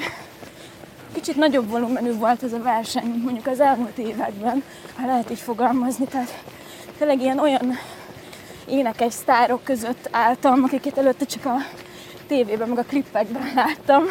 kicsit 1.14 1.36
nagyobb 1.36 1.70
volumenű 1.70 2.14
volt 2.14 2.44
ez 2.44 2.54
a 2.54 2.62
verseny, 2.62 3.06
mint 3.06 3.24
mondjuk 3.24 3.48
az 3.48 3.60
elmúlt 3.60 3.98
években, 3.98 4.64
ha 5.00 5.06
lehet 5.06 5.32
így 5.32 5.40
fogalmazni. 5.40 6.06
Tehát 6.06 6.44
tényleg 6.98 7.22
ilyen 7.22 7.40
olyan 7.40 7.78
énekes 8.68 9.14
sztárok 9.14 9.64
között 9.64 10.08
álltam, 10.12 10.64
akiket 10.64 10.98
előtte 10.98 11.26
csak 11.26 11.46
a 11.46 11.56
tévében, 12.28 12.70
meg 12.70 12.78
a 12.78 12.84
klippekben 12.84 13.52
láttam. 13.56 14.04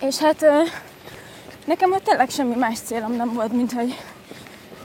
És 0.00 0.18
hát 0.18 0.42
ö, 0.42 0.62
nekem 1.64 1.92
ott 1.92 2.04
tényleg 2.04 2.30
semmi 2.30 2.54
más 2.54 2.78
célom 2.78 3.12
nem 3.12 3.32
volt, 3.32 3.52
mint 3.52 3.72
hogy 3.72 3.98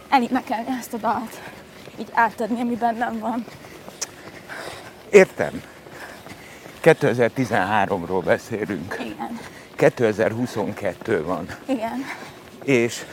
elénekelni 0.10 0.78
ezt 0.80 0.94
a 0.94 0.98
dalt. 0.98 1.42
Így 2.00 2.10
átadni, 2.14 2.62
ami 2.62 2.76
bennem 2.76 3.20
van. 3.20 3.46
Értem. 5.10 5.62
2013-ról 6.84 8.22
beszélünk. 8.26 8.98
Igen, 9.00 9.40
2022 9.76 11.24
van. 11.24 11.48
igen, 11.66 12.06
És 12.64 13.06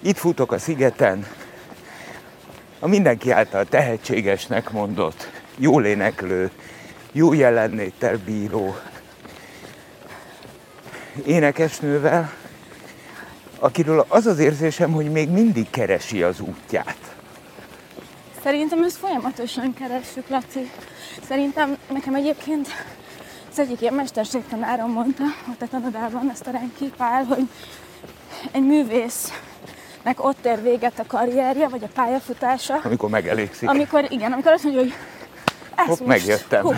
itt 0.00 0.16
futok 0.16 0.52
a 0.52 0.58
szigeten, 0.58 1.26
a 2.78 2.86
mindenki 2.86 3.30
által 3.30 3.64
tehetségesnek 3.64 4.70
mondott, 4.70 5.30
jól 5.56 5.84
éneklő, 5.84 6.50
jó 7.12 7.32
jelenléttel 7.32 8.16
bíró 8.24 8.76
énekesnővel, 11.26 12.32
akiről 13.58 14.04
az 14.08 14.26
az 14.26 14.38
érzésem, 14.38 14.92
hogy 14.92 15.10
még 15.10 15.28
mindig 15.28 15.70
keresi 15.70 16.22
az 16.22 16.40
útját. 16.40 16.96
Szerintem 18.42 18.82
ezt 18.82 18.96
folyamatosan 18.96 19.74
keressük, 19.74 20.28
Laci. 20.28 20.70
Szerintem 21.28 21.76
nekem 21.92 22.14
egyébként 22.14 22.68
az 23.50 23.58
egyik 23.58 23.80
ilyen 23.80 23.94
mesterségtanárom 23.94 24.90
mondta, 24.92 25.22
ott 25.50 25.62
a 25.62 25.66
tanodában 25.70 26.30
ezt 26.30 26.46
a 26.46 26.50
Renki 26.50 26.92
Pál, 26.96 27.24
hogy 27.24 27.48
egy 28.52 28.62
művésznek 28.66 30.24
ott 30.24 30.46
ér 30.46 30.62
véget 30.62 30.98
a 30.98 31.04
karrierje, 31.06 31.68
vagy 31.68 31.82
a 31.84 31.88
pályafutása, 31.94 32.80
Amikor 32.84 33.08
megelégszik. 33.08 33.68
amikor, 33.68 34.06
igen, 34.08 34.32
amikor 34.32 34.52
azt 34.52 34.62
mondja, 34.64 34.82
hogy 34.82 34.92
ez 35.74 35.86
Hopp, 35.86 35.98
most, 35.98 36.06
megjöttem. 36.06 36.62
Hú, 36.62 36.72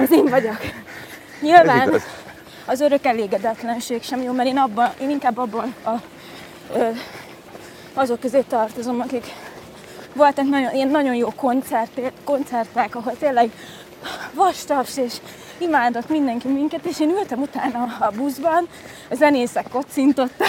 ez 0.00 0.10
én 0.10 0.28
vagyok. 0.28 0.56
Nyilván 1.40 2.00
az 2.66 2.80
örök 2.80 3.04
elégedetlenség 3.04 4.02
sem 4.02 4.22
jó, 4.22 4.32
mert 4.32 4.48
én, 4.48 4.58
abban, 4.58 4.92
én 5.00 5.10
inkább 5.10 5.38
abban 5.38 5.74
a, 5.84 5.90
azok 7.94 8.20
közé 8.20 8.40
tartozom, 8.40 9.00
akik 9.00 9.26
voltak 10.14 10.48
nagyon, 10.48 10.74
ilyen 10.74 10.88
nagyon 10.88 11.14
jó 11.14 11.32
koncertek, 11.36 12.12
koncertek, 12.24 12.94
ahol 12.94 13.16
tényleg 13.18 13.50
vastaps 14.34 14.96
és 14.96 15.14
imádott 15.58 16.08
mindenki 16.08 16.48
minket, 16.48 16.84
és 16.84 17.00
én 17.00 17.10
ültem 17.10 17.40
utána 17.40 17.96
a 18.00 18.10
buszban, 18.16 18.68
a 19.10 19.14
zenészek 19.14 19.68
kocintottak, 19.68 20.48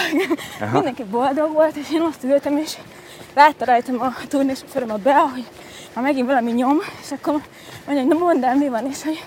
mindenki 0.72 1.04
boldog 1.04 1.52
volt, 1.52 1.76
és 1.76 1.92
én 1.92 2.02
ott 2.02 2.22
ültem, 2.22 2.56
és 2.56 2.76
látta 3.34 3.64
rajtam 3.64 4.00
a 4.00 4.14
turnésofőröm 4.28 4.90
a 4.90 4.96
Bea, 4.96 5.28
hogy 5.28 5.46
már 5.94 6.04
megint 6.04 6.26
valami 6.26 6.50
nyom, 6.50 6.78
és 7.02 7.10
akkor 7.10 7.32
mondja, 7.86 8.04
hogy 8.04 8.12
na 8.14 8.24
mondd 8.24 8.44
el, 8.44 8.56
mi 8.56 8.68
van, 8.68 8.86
és 8.86 9.02
hogy 9.02 9.24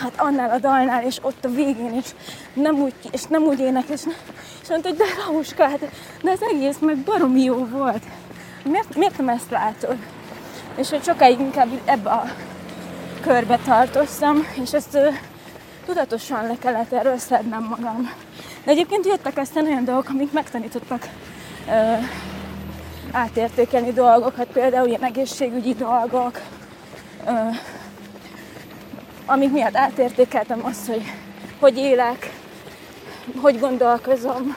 hát 0.00 0.12
annál 0.16 0.50
a 0.50 0.58
dalnál, 0.58 1.04
és 1.04 1.18
ott 1.22 1.44
a 1.44 1.48
végén, 1.48 1.94
és 1.94 2.06
nem 2.52 2.80
úgy, 2.80 2.94
és 3.10 3.22
nem 3.24 3.42
úgy 3.42 3.60
énekel, 3.60 3.94
és, 3.94 4.02
és 4.68 4.74
mondta, 4.74 4.88
hogy 4.88 4.98
de 4.98 5.22
Rauska, 5.26 5.62
hát, 5.62 5.90
de 6.22 6.30
az 6.30 6.42
egész 6.52 6.76
meg 6.80 6.96
baromi 6.96 7.42
jó 7.42 7.66
volt. 7.66 8.02
Miért, 8.64 8.96
miért 8.96 9.18
nem 9.18 9.28
ezt 9.28 9.50
látod? 9.50 9.96
És 10.76 10.90
hogy 10.90 11.02
sokáig 11.02 11.38
inkább 11.38 11.68
ebbe 11.84 12.10
a 12.10 12.24
körbe 13.20 13.58
tartoztam, 13.64 14.46
és 14.62 14.72
ezt 14.72 14.94
ö, 14.94 15.08
tudatosan 15.86 16.46
le 16.46 16.54
kellett 16.58 16.92
erről 16.92 17.18
szednem 17.18 17.62
magam. 17.62 18.12
De 18.64 18.70
egyébként 18.70 19.06
jöttek 19.06 19.38
aztán 19.38 19.66
olyan 19.66 19.84
dolgok, 19.84 20.08
amik 20.08 20.32
megtanítottak 20.32 21.08
ö, 21.68 21.92
átértékelni 23.12 23.92
dolgokat, 23.92 24.46
például 24.46 24.88
ilyen 24.88 25.04
egészségügyi 25.04 25.74
dolgok, 25.74 26.40
ö, 27.26 27.30
amik 29.26 29.52
miatt 29.52 29.76
átértékeltem 29.76 30.60
azt, 30.64 30.86
hogy 30.86 31.02
hogy 31.60 31.76
élek, 31.76 32.37
hogy 33.36 33.60
gondolkozom, 33.60 34.56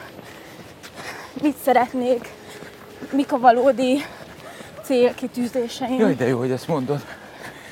mit 1.42 1.56
szeretnék, 1.64 2.28
mik 3.12 3.32
a 3.32 3.38
valódi 3.38 4.04
célkitűzéseim. 4.84 5.98
Jaj, 5.98 6.14
de 6.14 6.26
jó, 6.26 6.38
hogy 6.38 6.50
ezt 6.50 6.68
mondod. 6.68 7.04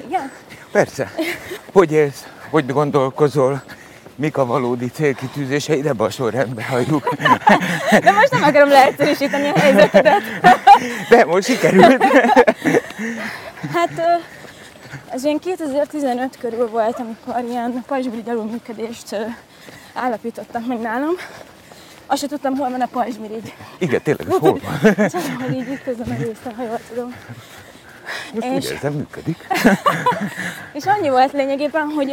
Igen? 0.06 0.30
Persze. 0.72 1.12
Hogy 1.72 1.92
élsz, 1.92 2.26
hogy 2.50 2.66
gondolkozol, 2.66 3.62
mik 4.14 4.36
a 4.36 4.46
valódi 4.46 4.90
célkitűzéseid, 4.90 5.86
ebbe 5.86 6.04
a 6.04 6.10
sorrendbe 6.10 6.64
halljuk. 6.64 7.14
De 7.90 8.12
most 8.12 8.30
nem 8.30 8.42
akarom 8.42 8.68
leegyszerűsíteni 8.68 9.48
a 9.48 9.58
helyzetedet. 9.58 10.22
De 11.08 11.24
most 11.24 11.46
sikerült. 11.46 12.04
Hát 13.72 14.22
ez 15.10 15.24
ilyen 15.24 15.38
2015 15.38 16.36
körül 16.38 16.68
volt, 16.68 16.98
amikor 16.98 17.50
ilyen 17.50 17.84
pajzsmirigy 17.86 18.28
alulműködést 18.28 19.16
állapítottak 19.94 20.66
meg 20.66 20.78
nálam. 20.80 21.12
Azt 22.06 22.20
sem 22.20 22.28
tudtam, 22.28 22.56
hol 22.56 22.70
van 22.70 22.80
a 22.80 22.86
pajzsmirigy. 22.86 23.54
Igen, 23.78 24.02
tényleg, 24.02 24.28
ez 24.28 24.36
hol 24.38 24.60
van? 24.62 24.94
Csak 25.10 25.22
hogy 25.40 25.54
így 25.54 25.68
itt 25.68 25.82
közben 25.82 26.08
megnéztem, 26.08 26.54
ha 26.56 26.62
jól 26.62 26.78
tudom. 26.88 27.14
Most 28.34 28.46
úgy 28.46 28.56
És- 28.64 28.70
érzem, 28.70 28.92
működik. 28.92 29.46
És 30.78 30.84
annyi 30.86 31.08
volt 31.08 31.32
lényegében, 31.32 31.86
hogy 31.88 32.12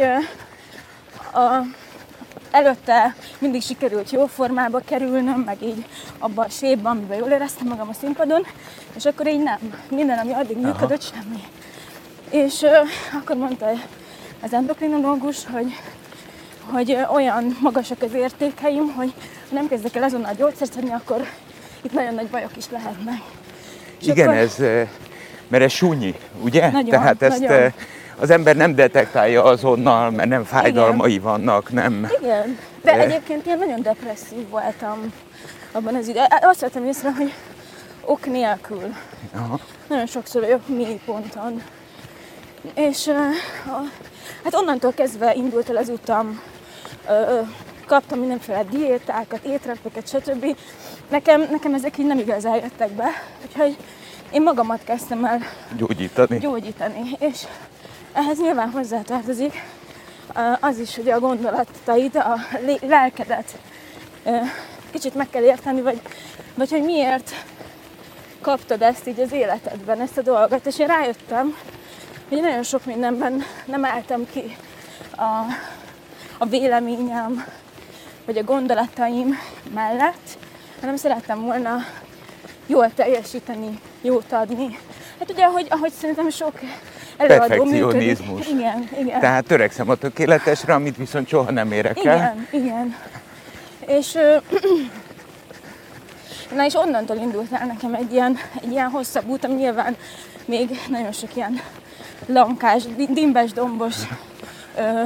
a, 1.32 1.62
előtte 2.50 3.14
mindig 3.38 3.62
sikerült 3.62 4.10
jó 4.10 4.26
formába 4.26 4.80
kerülnöm, 4.84 5.40
meg 5.40 5.62
így 5.62 5.84
abban 6.18 6.44
a 6.44 6.48
sépben, 6.48 6.92
amiben 6.96 7.18
jól 7.18 7.28
éreztem 7.30 7.66
magam 7.66 7.88
a 7.88 7.92
színpadon, 8.00 8.46
és 8.96 9.04
akkor 9.04 9.26
így 9.26 9.42
nem. 9.42 9.58
Minden, 9.90 10.18
ami 10.18 10.32
addig 10.32 10.56
működött, 10.56 11.02
semmi. 11.02 11.42
És 12.30 12.62
ö, 12.62 12.76
akkor 13.12 13.36
mondta 13.36 13.70
az 14.42 14.52
endokrinológus, 14.52 15.46
hogy, 15.52 15.74
hogy 16.72 16.96
olyan 17.12 17.56
magasak 17.60 18.02
az 18.02 18.14
értékeim, 18.14 18.92
hogy 18.96 19.12
ha 19.48 19.54
nem 19.54 19.68
kezdek 19.68 19.94
el 19.96 20.02
azonnal 20.02 20.32
gyógyszert 20.34 20.72
szedni, 20.72 20.90
akkor 20.92 21.26
itt 21.82 21.92
nagyon 21.92 22.14
nagy 22.14 22.26
bajok 22.28 22.56
is 22.56 22.64
lehetnek. 22.70 23.20
És 24.00 24.06
Igen, 24.06 24.28
akkor- 24.28 24.40
ez, 24.40 24.56
mert 25.48 25.64
ez 25.64 25.72
súnyi, 25.72 26.14
ugye? 26.42 26.70
Nagyon, 26.70 26.90
Tehát 26.90 27.22
ezt 27.22 27.40
nagyon. 27.40 27.72
az 28.20 28.30
ember 28.30 28.56
nem 28.56 28.74
detektálja 28.74 29.44
azonnal, 29.44 30.10
mert 30.10 30.28
nem 30.28 30.44
fájdalmai 30.44 31.18
vannak, 31.18 31.72
nem. 31.72 32.08
Igen, 32.20 32.58
de 32.82 32.92
Eh. 32.92 33.00
egyébként 33.00 33.46
én 33.46 33.58
nagyon 33.58 33.82
depresszív 33.82 34.48
voltam 34.48 35.12
abban 35.72 35.94
az 35.94 36.08
időben. 36.08 36.38
Azt 36.42 36.60
vettem 36.60 36.84
észre, 36.84 37.12
hogy 37.12 37.32
ok 38.04 38.26
nélkül. 38.26 38.94
Aha. 39.34 39.58
Nagyon 39.88 40.06
sokszor 40.06 40.42
vagyok 40.42 40.68
mély 40.68 41.00
ponton. 41.04 41.62
És 42.74 43.06
hát 44.44 44.54
onnantól 44.54 44.92
kezdve 44.92 45.34
indult 45.34 45.68
el 45.70 45.76
az 45.76 45.88
utam, 45.88 46.40
uh, 47.08 47.48
kaptam 47.86 48.18
mindenféle 48.18 48.64
diétákat, 48.64 49.44
étrendeket, 49.44 50.08
stb. 50.08 50.56
Nekem, 51.10 51.46
nekem 51.50 51.74
ezek 51.74 51.98
így 51.98 52.06
nem 52.06 52.18
igazán 52.18 52.54
jöttek 52.54 52.90
be, 52.90 53.08
úgyhogy 53.46 53.76
én 54.30 54.42
magamat 54.42 54.84
kezdtem 54.84 55.24
el 55.24 55.40
gyógyítani. 55.76 56.38
gyógyítani. 56.38 57.16
És 57.18 57.42
ehhez 58.12 58.38
nyilván 58.38 58.70
hozzátartozik 58.70 59.52
az 60.60 60.78
is, 60.78 60.96
hogy 60.96 61.08
a 61.10 61.20
gondolataid, 61.20 62.16
a 62.16 62.36
lelkedet 62.80 63.58
kicsit 64.90 65.14
meg 65.14 65.30
kell 65.30 65.42
érteni, 65.42 65.80
vagy, 65.80 66.00
vagy 66.54 66.70
hogy 66.70 66.82
miért 66.82 67.30
kaptad 68.40 68.82
ezt 68.82 69.06
így 69.06 69.20
az 69.20 69.32
életedben, 69.32 70.00
ezt 70.00 70.18
a 70.18 70.22
dolgot. 70.22 70.66
És 70.66 70.78
én 70.78 70.86
rájöttem, 70.86 71.56
hogy 72.28 72.40
nagyon 72.40 72.62
sok 72.62 72.84
mindenben 72.84 73.42
nem 73.64 73.84
álltam 73.84 74.26
ki 74.32 74.56
a, 75.16 75.44
a 76.38 76.46
véleményem, 76.46 77.44
vagy 78.24 78.38
a 78.38 78.42
gondolataim 78.42 79.38
mellett, 79.74 80.38
hanem 80.80 80.96
szerettem 80.96 81.40
volna 81.40 81.76
jól 82.66 82.94
teljesíteni, 82.94 83.80
jót 84.02 84.32
adni. 84.32 84.78
Hát 85.18 85.30
ugye, 85.30 85.44
ahogy, 85.44 85.66
ahogy 85.70 85.92
szerintem 85.92 86.30
sok 86.30 86.52
előadó 87.16 87.64
működik. 87.64 88.18
Igen, 88.50 88.88
igen. 89.00 89.20
Tehát 89.20 89.46
törekszem 89.46 89.88
a 89.88 89.94
tökéletesre, 89.94 90.74
amit 90.74 90.96
viszont 90.96 91.28
soha 91.28 91.50
nem 91.50 91.72
érek 91.72 92.04
el. 92.04 92.16
Igen, 92.16 92.62
igen. 92.62 92.96
És 93.86 94.16
Na 96.54 96.64
és 96.64 96.74
onnantól 96.74 97.16
indult 97.16 97.52
el 97.52 97.66
nekem 97.66 97.94
egy 97.94 98.12
ilyen, 98.12 98.36
egy 98.62 98.70
ilyen 98.70 98.90
hosszabb 98.90 99.28
út, 99.28 99.44
ami 99.44 99.54
nyilván 99.54 99.96
még 100.44 100.80
nagyon 100.88 101.12
sok 101.12 101.36
ilyen 101.36 101.60
lankás, 102.26 102.82
dimbes, 103.08 103.52
dombos 103.52 103.96
ö, 104.76 105.02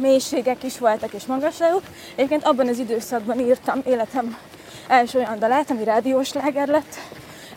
mélységek 0.00 0.62
is 0.62 0.78
voltak 0.78 1.12
és 1.12 1.26
magasságok. 1.26 1.82
Egyébként 2.14 2.44
abban 2.44 2.68
az 2.68 2.78
időszakban 2.78 3.40
írtam 3.40 3.82
életem 3.86 4.38
első 4.88 5.18
olyan 5.18 5.38
dalát, 5.38 5.70
ami 5.70 5.84
rádiós 5.84 6.32
láger 6.32 6.68
lett. 6.68 6.94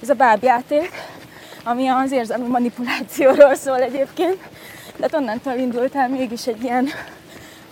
Ez 0.01 0.09
a 0.09 0.13
bábjáték, 0.13 0.91
ami 1.63 1.87
az 1.87 2.11
érzelmi 2.11 2.47
manipulációról 2.47 3.55
szól 3.55 3.81
egyébként. 3.81 4.37
De 4.97 5.09
onnantól 5.11 5.53
indult 5.53 5.95
el 5.95 6.09
mégis 6.09 6.47
egy 6.47 6.63
ilyen, 6.63 6.89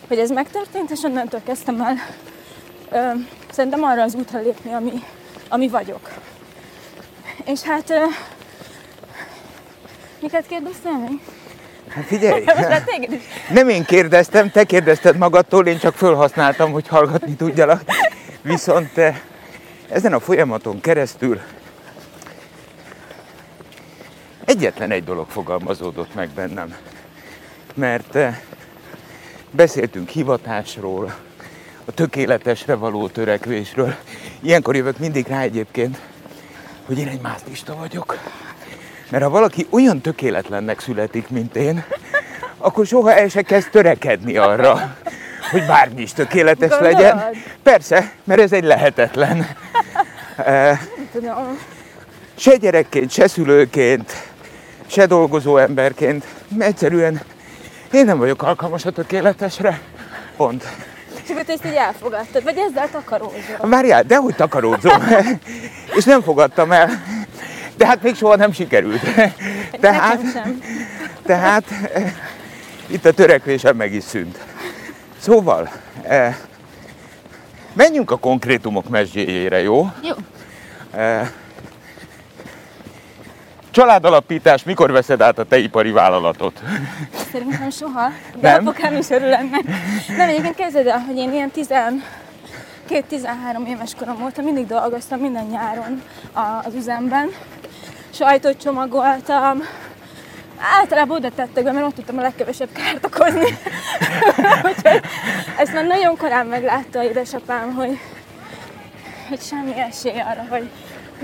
hogy 0.08 0.17
ez 0.17 0.29
megtörtént, 0.29 0.91
és 0.91 1.03
onnantól 1.03 1.41
kezdtem 1.46 1.81
el 1.81 1.96
ö, 2.91 3.19
szerintem 3.51 3.84
arra 3.84 4.01
az 4.01 4.15
útra 4.15 4.39
lépni, 4.39 4.74
ami, 4.74 5.03
ami 5.50 5.67
vagyok. 5.67 6.10
És 7.46 7.62
hát 7.62 7.89
ö, 7.89 8.03
miket 10.22 10.48
kérdeztél 10.48 10.98
még? 10.98 11.19
Hát 11.89 12.05
figyelj, 12.05 12.43
nem 13.53 13.69
én 13.69 13.84
kérdeztem, 13.84 14.51
te 14.51 14.63
kérdezted 14.63 15.17
magadtól, 15.17 15.67
én 15.67 15.77
csak 15.77 15.93
felhasználtam, 15.96 16.72
hogy 16.72 16.88
hallgatni 16.88 17.36
tudjalak. 17.36 17.81
Viszont 18.41 19.01
ezen 19.89 20.13
a 20.13 20.19
folyamaton 20.19 20.81
keresztül 20.81 21.41
egyetlen 24.46 24.91
egy 24.91 25.03
dolog 25.03 25.27
fogalmazódott 25.29 26.15
meg 26.15 26.29
bennem. 26.29 26.75
Mert 27.74 28.17
beszéltünk 29.51 30.10
hivatásról, 30.10 31.15
a 31.86 31.91
tökéletesre 31.91 32.75
való 32.75 33.08
törekvésről. 33.08 33.96
Ilyenkor 34.39 34.75
jövök 34.75 34.98
mindig 34.98 35.27
rá 35.27 35.41
egyébként, 35.41 36.00
hogy 36.86 36.98
én 36.98 37.08
egy 37.08 37.22
mászlista 37.22 37.75
vagyok. 37.75 38.17
Mert 39.09 39.23
ha 39.23 39.29
valaki 39.29 39.67
olyan 39.69 40.01
tökéletlennek 40.01 40.79
születik, 40.79 41.29
mint 41.29 41.55
én, 41.55 41.83
akkor 42.57 42.85
soha 42.85 43.13
el 43.13 43.27
se 43.27 43.41
kezd 43.41 43.69
törekedni 43.69 44.37
arra, 44.37 44.95
hogy 45.51 45.65
bármi 45.65 46.01
is 46.01 46.13
tökéletes 46.13 46.69
Gondolod? 46.69 46.93
legyen. 46.93 47.23
Persze, 47.63 48.11
mert 48.23 48.41
ez 48.41 48.51
egy 48.51 48.63
lehetetlen. 48.63 49.47
Se 52.36 52.55
gyerekként, 52.55 53.12
se 53.12 53.27
szülőként, 53.27 54.12
se 54.88 55.05
dolgozó 55.05 55.57
emberként. 55.57 56.25
Egyszerűen 56.60 57.21
én 57.91 58.05
nem 58.05 58.17
vagyok 58.17 58.43
alkalmas 58.43 58.86
a 58.86 58.91
tökéletesre. 58.91 59.79
Pont. 60.38 60.63
És 61.23 61.29
akkor 61.29 61.43
ezt 61.47 61.65
így 61.65 61.73
elfogadtad, 61.73 62.43
vagy 62.43 62.57
ezzel 62.57 62.89
takarózol? 62.91 63.57
Várjál, 63.62 64.03
dehogy 64.03 64.36
takarózom. 64.36 65.01
és 65.97 66.03
nem 66.03 66.21
fogadtam 66.21 66.71
el. 66.71 66.89
De 67.79 67.85
hát 67.85 68.01
még 68.01 68.15
soha 68.15 68.35
nem 68.35 68.51
sikerült. 68.51 69.01
Tehát, 69.81 70.31
sem. 70.31 70.61
tehát 71.25 71.63
eh, 71.93 72.13
itt 72.87 73.05
a 73.05 73.11
törekvésem 73.11 73.75
meg 73.75 73.93
is 73.93 74.03
szűnt. 74.03 74.37
Szóval, 75.19 75.69
eh, 76.01 76.35
menjünk 77.73 78.11
a 78.11 78.17
konkrétumok 78.17 78.89
mesdjéjére, 78.89 79.61
jó? 79.61 79.91
Jó. 80.01 80.15
Eh, 80.91 81.29
Családalapítás, 83.71 84.63
mikor 84.63 84.91
veszed 84.91 85.21
át 85.21 85.39
a 85.39 85.43
te 85.43 85.57
ipari 85.57 85.91
vállalatot? 85.91 86.61
Szerintem 87.31 87.69
soha, 87.69 88.09
de 88.39 88.51
nem? 88.51 88.67
apukám 88.67 88.95
is 88.95 89.09
örül 89.09 89.33
ennek. 89.33 89.63
Nem, 90.17 90.29
egyébként 90.29 90.55
kezded 90.55 90.87
el, 90.87 90.99
hogy 90.99 91.17
én 91.17 91.33
ilyen 91.33 91.51
12-13 92.89 93.67
éves 93.67 93.95
korom 93.99 94.17
voltam, 94.17 94.43
mindig 94.43 94.67
dolgoztam 94.67 95.19
minden 95.19 95.45
nyáron 95.45 96.01
az 96.63 96.73
üzemben. 96.73 97.29
Sajtot 98.19 98.62
csomagoltam, 98.62 99.63
általában 100.79 101.17
oda 101.17 101.29
tettek 101.36 101.63
be, 101.63 101.71
mert 101.71 101.86
ott 101.86 101.95
tudtam 101.95 102.17
a 102.17 102.21
legkevesebb 102.21 102.69
kárt 102.71 103.05
okozni. 103.05 103.58
Úgyhogy 104.67 105.01
ezt 105.58 105.73
már 105.73 105.86
nagyon 105.86 106.17
korán 106.17 106.45
meglátta 106.45 107.03
édesapám, 107.03 107.73
hogy, 107.73 107.99
hogy 109.29 109.41
semmi 109.41 109.73
esély 109.77 110.19
arra, 110.19 110.45
hogy 110.49 110.69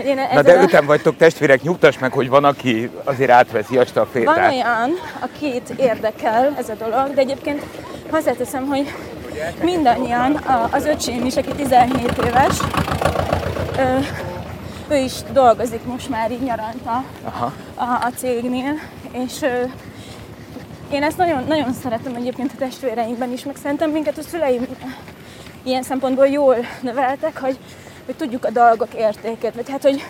én 0.06 0.20
Na 0.34 0.42
de 0.42 0.62
öten 0.62 0.86
vagytok 0.86 1.18
testvérek, 1.18 1.62
nyugtass 1.62 1.98
meg, 1.98 2.12
hogy 2.12 2.30
van, 2.30 2.44
aki 2.44 2.90
azért 3.04 3.32
átveszi 3.32 3.78
a 3.78 3.86
stafétát. 3.86 4.36
Van 4.36 4.50
olyan, 4.50 4.92
akit 5.20 5.70
érdekel 5.78 6.56
ez 6.58 6.70
a 6.70 6.74
dolog, 6.74 7.14
de 7.14 7.22
egyébként 7.22 7.62
hozzáteszem, 8.10 8.66
hogy 8.66 8.94
mindannyian, 9.62 10.36
az 10.72 10.86
öcsém 10.86 11.26
is, 11.26 11.36
aki 11.36 11.52
17 11.52 12.12
éves, 12.26 12.58
ő 14.88 14.96
is 14.96 15.14
dolgozik 15.32 15.84
most 15.84 16.10
már 16.10 16.32
így 16.32 16.42
nyaranta 16.42 17.04
Aha. 17.24 17.54
A, 17.76 17.84
a 17.84 18.12
cégnél, 18.16 18.74
és 19.12 19.42
én 20.92 21.04
ezt 21.04 21.18
nagyon, 21.18 21.44
nagyon 21.48 21.74
szeretem 21.74 22.16
egyébként 22.16 22.52
a 22.52 22.58
testvéreimben 22.58 23.32
is, 23.32 23.44
meg 23.44 23.56
szerintem 23.56 23.90
minket 23.90 24.18
a 24.18 24.22
szüleim 24.22 24.68
ilyen 25.64 25.84
szempontból 25.84 26.28
jól 26.28 26.56
neveltek, 26.82 27.40
hogy 27.40 27.58
hogy 28.06 28.16
tudjuk 28.16 28.46
a 28.46 28.50
dolgok 28.50 28.94
értékét, 28.94 29.56
vagy 29.56 29.70
hát, 29.70 29.82
hogy, 29.82 30.04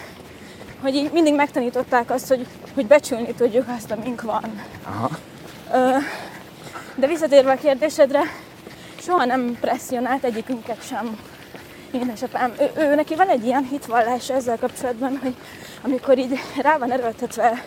hogy 0.81 0.95
így 0.95 1.11
mindig 1.11 1.35
megtanították 1.35 2.11
azt, 2.11 2.27
hogy, 2.27 2.47
hogy 2.73 2.85
becsülni 2.85 3.33
tudjuk 3.33 3.65
azt, 3.77 3.91
amink 3.91 4.21
van. 4.21 4.61
Aha. 4.83 5.09
Ö, 5.73 5.97
de 6.95 7.07
visszatérve 7.07 7.51
a 7.51 7.55
kérdésedre, 7.55 8.21
soha 8.99 9.25
nem 9.25 9.57
presszionált 9.61 10.23
egyikünket 10.23 10.87
sem 10.87 11.19
édesapám. 11.95 12.53
Ő, 12.59 12.81
ő, 12.81 12.95
neki 12.95 13.15
van 13.15 13.29
egy 13.29 13.45
ilyen 13.45 13.67
hitvallása 13.69 14.33
ezzel 14.33 14.57
kapcsolatban, 14.57 15.19
hogy 15.21 15.35
amikor 15.81 16.17
így 16.17 16.39
rá 16.61 16.77
van 16.77 16.91
erőltetve 16.91 17.63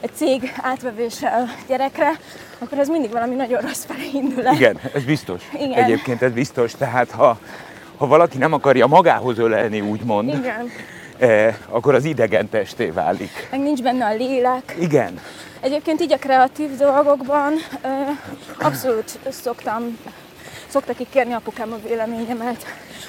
egy 0.00 0.10
cég 0.14 0.52
átvevése 0.62 1.28
a 1.28 1.44
gyerekre, 1.68 2.18
akkor 2.58 2.78
ez 2.78 2.88
mindig 2.88 3.10
valami 3.10 3.34
nagyon 3.34 3.60
rossz 3.60 3.84
felé 3.84 4.10
indul 4.12 4.46
el. 4.46 4.54
Igen, 4.54 4.78
ez 4.94 5.04
biztos. 5.04 5.42
Igen. 5.54 5.72
Egyébként 5.72 6.22
ez 6.22 6.32
biztos. 6.32 6.72
Tehát 6.72 7.10
ha 7.10 7.38
ha 8.02 8.08
valaki 8.08 8.38
nem 8.38 8.52
akarja 8.52 8.86
magához 8.86 9.38
ölelni, 9.38 9.80
úgymond, 9.80 10.28
Igen. 10.28 10.70
Eh, 11.18 11.54
akkor 11.68 11.94
az 11.94 12.04
idegen 12.04 12.48
testé 12.48 12.86
válik. 12.86 13.48
Meg 13.50 13.60
nincs 13.60 13.82
benne 13.82 14.06
a 14.06 14.14
lélek. 14.14 14.76
Igen. 14.80 15.20
Egyébként 15.60 16.00
így 16.00 16.12
a 16.12 16.16
kreatív 16.16 16.76
dolgokban 16.76 17.52
eh, 17.80 17.90
abszolút 18.58 19.18
szoktam 19.28 19.98
szoktak 20.72 20.96
ki 20.96 21.06
kérni 21.10 21.32
apukám 21.32 21.72
a 21.72 21.88
véleményemet, 21.88 22.66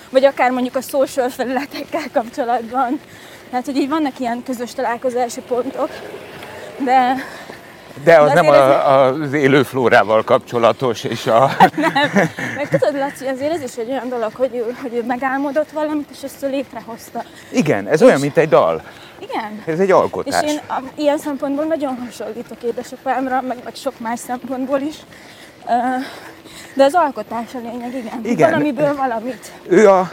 vagy 0.09 0.25
akár 0.25 0.51
mondjuk 0.51 0.75
a 0.75 0.81
social 0.81 1.29
felületekkel 1.29 2.03
kapcsolatban. 2.13 2.99
Tehát, 3.49 3.65
hogy 3.65 3.77
így 3.77 3.89
vannak 3.89 4.19
ilyen 4.19 4.43
közös 4.43 4.73
találkozási 4.73 5.41
pontok, 5.41 5.89
de 6.77 7.15
de 8.03 8.19
az 8.19 8.27
De 8.27 8.33
nem 8.33 8.47
a, 8.47 9.05
az 9.05 9.33
élő 9.33 9.63
flórával 9.63 10.23
kapcsolatos, 10.23 11.03
és 11.03 11.27
a... 11.27 11.51
nem. 11.75 12.29
Meg 12.55 12.69
tudod, 12.69 12.97
Laci, 12.97 13.27
azért 13.27 13.53
ez 13.53 13.61
is 13.61 13.75
egy 13.77 13.89
olyan 13.89 14.09
dolog, 14.09 14.31
hogy 14.35 14.55
ő, 14.55 14.75
hogy 14.81 14.93
ő 14.93 15.03
megálmodott 15.03 15.71
valamit, 15.71 16.09
és 16.11 16.23
ezt 16.23 16.43
ő 16.43 16.49
létrehozta. 16.49 17.23
Igen, 17.51 17.87
ez 17.87 18.01
és... 18.01 18.07
olyan, 18.07 18.19
mint 18.19 18.37
egy 18.37 18.49
dal. 18.49 18.83
Igen. 19.19 19.63
Ez 19.65 19.79
egy 19.79 19.91
alkotás. 19.91 20.43
És 20.43 20.51
én 20.51 20.59
a, 20.67 20.81
ilyen 20.95 21.17
szempontból 21.17 21.65
nagyon 21.65 21.97
hasonlítok 22.05 22.63
édesapámra, 22.63 23.41
meg, 23.41 23.57
meg 23.63 23.75
sok 23.75 23.99
más 23.99 24.19
szempontból 24.19 24.79
is. 24.79 24.95
Uh, 25.65 26.05
de 26.73 26.83
az 26.83 26.93
alkotás 26.93 27.53
a 27.53 27.57
lényeg, 27.57 27.93
igen. 27.95 28.19
igen. 28.23 28.49
Valamiből 28.51 28.95
valamit. 28.95 29.51
Ő 29.67 29.89
a 29.89 30.11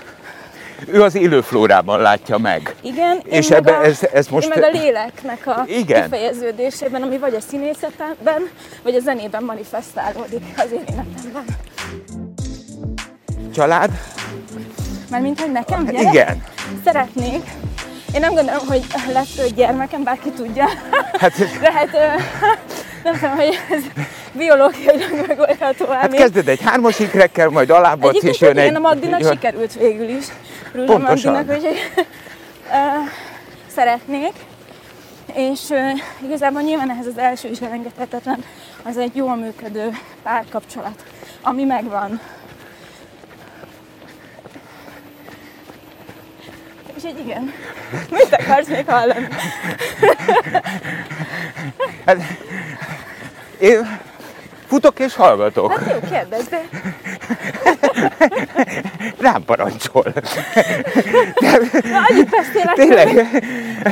ő 0.86 1.02
az 1.02 1.14
élőflórában 1.14 2.00
látja 2.00 2.38
meg. 2.38 2.74
Igen, 2.82 3.20
És 3.24 3.50
én 3.50 3.56
meg 3.56 3.58
ebbe 3.68 3.76
a, 3.78 3.84
ez- 3.84 4.08
ez 4.12 4.28
most- 4.28 4.54
Én 4.54 4.60
meg 4.60 4.74
a 4.74 4.78
léleknek 4.78 5.46
a 5.46 5.64
Igen. 5.66 6.02
kifejeződésében, 6.02 7.02
ami 7.02 7.18
vagy 7.18 7.34
a 7.34 7.40
színészetben, 7.40 8.48
vagy 8.82 8.94
a 8.94 9.00
zenében 9.00 9.42
manifestálódik 9.44 10.42
az 10.56 10.72
én 10.72 10.80
életemben. 10.92 11.44
Család? 13.54 13.90
Mert 15.10 15.22
mint 15.22 15.40
hogy 15.40 15.52
nekem 15.52 15.84
gyerek, 15.84 16.00
Igen. 16.12 16.44
szeretnék. 16.84 17.42
Én 18.14 18.20
nem 18.20 18.34
gondolom, 18.34 18.66
hogy 18.66 18.86
lesz 19.12 19.38
öt 19.38 19.54
gyermekem, 19.54 20.02
bárki 20.02 20.30
tudja. 20.30 20.68
Hát, 21.18 21.32
De 21.60 21.72
hát 21.72 21.88
nem 23.04 23.14
tudom, 23.14 23.36
hogy 23.36 23.58
ez 23.70 23.82
biológiailag 24.32 25.26
megoldható 25.26 25.86
hát 25.86 26.12
kezded 26.14 26.48
egy 26.48 26.60
hármas 26.62 26.98
ikrekkel, 26.98 27.48
majd 27.48 27.70
alábbadsz, 27.70 28.22
és 28.22 28.40
jön 28.40 28.50
igen, 28.50 28.64
egy... 28.68 28.74
a 28.74 28.78
Magdinak 28.78 29.20
jön- 29.20 29.32
sikerült 29.32 29.74
végül 29.74 30.08
is. 30.08 30.24
Rúzsa 30.72 30.92
Pontosan. 30.92 31.32
Magdinak, 31.32 31.58
úgyhogy 31.58 31.78
ö, 32.72 32.76
szeretnék. 33.74 34.32
És 35.34 35.60
ö, 35.70 35.78
igazából 36.26 36.60
nyilván 36.60 36.90
ehhez 36.90 37.06
az 37.06 37.18
első 37.18 37.48
is 37.48 37.60
elengedhetetlen, 37.60 38.44
az 38.82 38.96
egy 38.96 39.16
jól 39.16 39.36
működő 39.36 39.90
párkapcsolat, 40.22 41.04
ami 41.42 41.64
megvan. 41.64 42.20
Úgyhogy 47.04 47.18
igen. 47.24 47.52
Mit 48.10 48.36
akarsz 48.40 48.68
még 48.68 48.84
hallani? 48.86 49.28
Hát, 52.06 52.16
én 53.58 53.98
futok 54.66 54.98
és 54.98 55.14
hallgatok. 55.14 55.78
Hát 55.78 55.90
jó, 56.02 56.08
kérdezd, 56.10 56.50
de 56.50 56.60
Rám 59.18 59.44
parancsol. 59.44 60.12
Na, 61.34 61.98
annyit 62.08 62.28
beszélek, 62.30 62.74
Tényleg. 62.74 63.26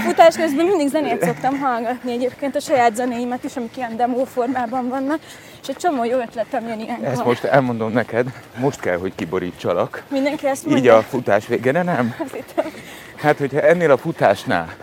Futás 0.06 0.36
közben 0.36 0.66
mindig 0.66 0.88
zenét 0.88 1.24
szoktam 1.24 1.58
hallgatni 1.58 2.12
egyébként, 2.12 2.56
a 2.56 2.60
saját 2.60 2.94
zenéimet 2.94 3.44
is, 3.44 3.56
amik 3.56 3.76
ilyen 3.76 3.96
demo 3.96 4.24
formában 4.24 4.88
vannak, 4.88 5.18
és 5.62 5.68
egy 5.68 5.76
csomó 5.76 6.04
jó 6.04 6.18
ötletem 6.18 6.68
jön 6.68 6.80
ilyenkor. 6.80 7.06
Ezt 7.08 7.24
most 7.24 7.44
elmondom 7.44 7.92
neked, 7.92 8.26
most 8.58 8.80
kell, 8.80 8.96
hogy 8.96 9.12
kiborítsalak. 9.14 10.02
Mindenki 10.10 10.46
ezt 10.46 10.64
Így 10.66 10.72
mondja. 10.72 10.96
a 10.96 11.02
futás 11.02 11.46
végére, 11.46 11.82
nem? 11.82 12.14
Azt 12.24 12.34
hittem. 12.34 12.64
Hát, 13.20 13.38
hogyha 13.38 13.60
ennél 13.60 13.90
a 13.90 13.96
futásnál 13.96 14.74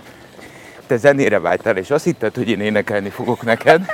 te 0.87 0.97
zenére 0.97 1.39
vágytál, 1.39 1.77
és 1.77 1.89
azt 1.89 2.03
hitted, 2.03 2.35
hogy 2.35 2.49
én 2.49 2.61
énekelni 2.61 3.09
fogok 3.09 3.41
neked, 3.43 3.85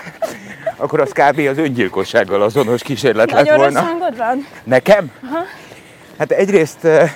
akkor 0.76 1.00
az 1.00 1.12
kb. 1.12 1.40
az 1.40 1.58
öngyilkossággal 1.58 2.42
azonos 2.42 2.82
kísérlet 2.84 3.32
lett 3.32 3.46
Nagyon 3.46 3.64
rossz 3.64 3.74
volna. 3.74 3.88
hangod 3.88 4.18
van? 4.18 4.48
Nekem? 4.64 5.12
Hát 6.18 6.32
egyrészt 6.32 6.86
eh, 6.86 7.12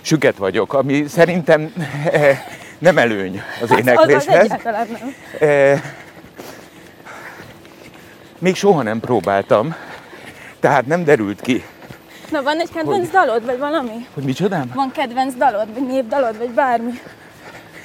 süket 0.00 0.36
vagyok, 0.36 0.74
ami 0.74 1.04
szerintem 1.08 1.72
eh, 2.12 2.42
nem 2.78 2.98
előny 2.98 3.42
az 3.62 3.62
Az, 3.62 3.70
az 3.70 3.78
énekléshez. 3.78 4.26
egyáltalán 4.44 4.86
nem. 4.90 5.14
Eh, 5.48 5.82
még 8.38 8.56
soha 8.56 8.82
nem 8.82 9.00
próbáltam, 9.00 9.74
tehát 10.60 10.86
nem 10.86 11.04
derült 11.04 11.40
ki, 11.40 11.64
Na, 12.32 12.42
van 12.42 12.60
egy 12.60 12.70
kedvenc 12.70 13.10
dalod, 13.10 13.44
vagy 13.44 13.58
valami? 13.58 14.06
hogy 14.14 14.24
micsodám. 14.24 14.70
Van 14.74 14.92
kedvenc 14.92 15.34
dalod, 15.34 15.72
vagy 15.74 15.86
népdalod, 15.86 16.38
vagy 16.38 16.50
bármi? 16.50 17.00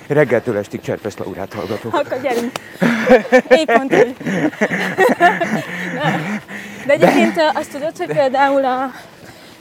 Reggeltől 0.07 0.57
estig 0.57 0.81
Cserpes 0.81 1.17
Laurát 1.17 1.53
hallgatok. 1.53 1.93
Akkor 1.93 2.21
gyerünk. 2.21 2.51
Épp 3.49 3.71
pont. 3.71 3.91
Na. 5.93 6.11
De 6.85 6.93
egyébként 6.93 7.35
azt 7.53 7.71
tudod, 7.71 7.97
hogy 7.97 8.07
például 8.07 8.65
a, 8.65 8.91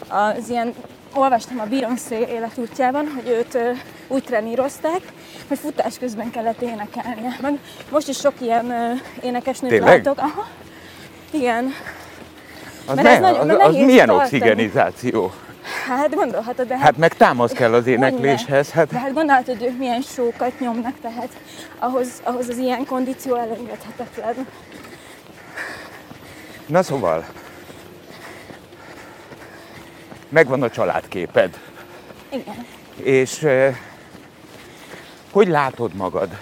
az 0.09 0.49
ilyen, 0.49 0.75
olvastam 1.15 1.61
a 1.61 1.65
Beyoncé 1.65 2.27
életútjában, 2.29 3.13
hogy 3.15 3.29
őt 3.29 3.59
úgy 4.09 4.25
trenírozták, 4.25 5.01
hogy 5.49 5.59
futás 5.59 5.99
közben 5.99 6.31
kellett 6.31 6.63
énekelnie. 6.63 7.37
Meg 7.41 7.59
most 7.91 8.09
is 8.09 8.17
sok 8.19 8.35
ilyen 8.41 9.01
énekesnőt 9.23 9.71
Tényleg? 9.71 10.05
látok. 10.05 10.19
Aha. 10.19 10.47
Igen, 11.31 11.73
Az, 12.87 12.95
Mert 12.97 13.09
ez 13.09 13.21
ne, 13.21 13.31
nagyon- 13.31 13.51
az, 13.51 13.67
az 13.69 13.75
milyen 13.75 14.07
tartani. 14.07 14.23
oxigenizáció? 14.25 15.33
hát 15.89 16.15
gondolhatod, 16.15 16.67
de 16.67 16.75
hát, 16.75 16.83
Hát 16.83 16.97
meg 16.97 17.15
támasz 17.15 17.53
kell 17.53 17.75
az 17.75 17.87
énekléshez. 17.87 18.71
Hát 18.71 18.89
de 18.89 18.99
hát 18.99 19.13
gondolhatod, 19.13 19.63
ők 19.63 19.79
milyen 19.79 20.01
sókat 20.01 20.61
nyomnak, 20.61 20.95
tehát 21.01 21.29
ahhoz, 21.79 22.09
ahhoz 22.23 22.49
az 22.49 22.57
ilyen 22.57 22.85
kondíció 22.87 23.35
elengedhetetlen. 23.35 24.47
Na 26.67 26.83
szóval, 26.83 27.25
megvan 30.29 30.63
a 30.63 30.71
családképed, 30.71 31.59
Igen. 32.29 32.67
és 33.03 33.43
eh, 33.43 33.77
hogy 35.33 35.49
látod 35.49 35.95
magad 35.95 36.39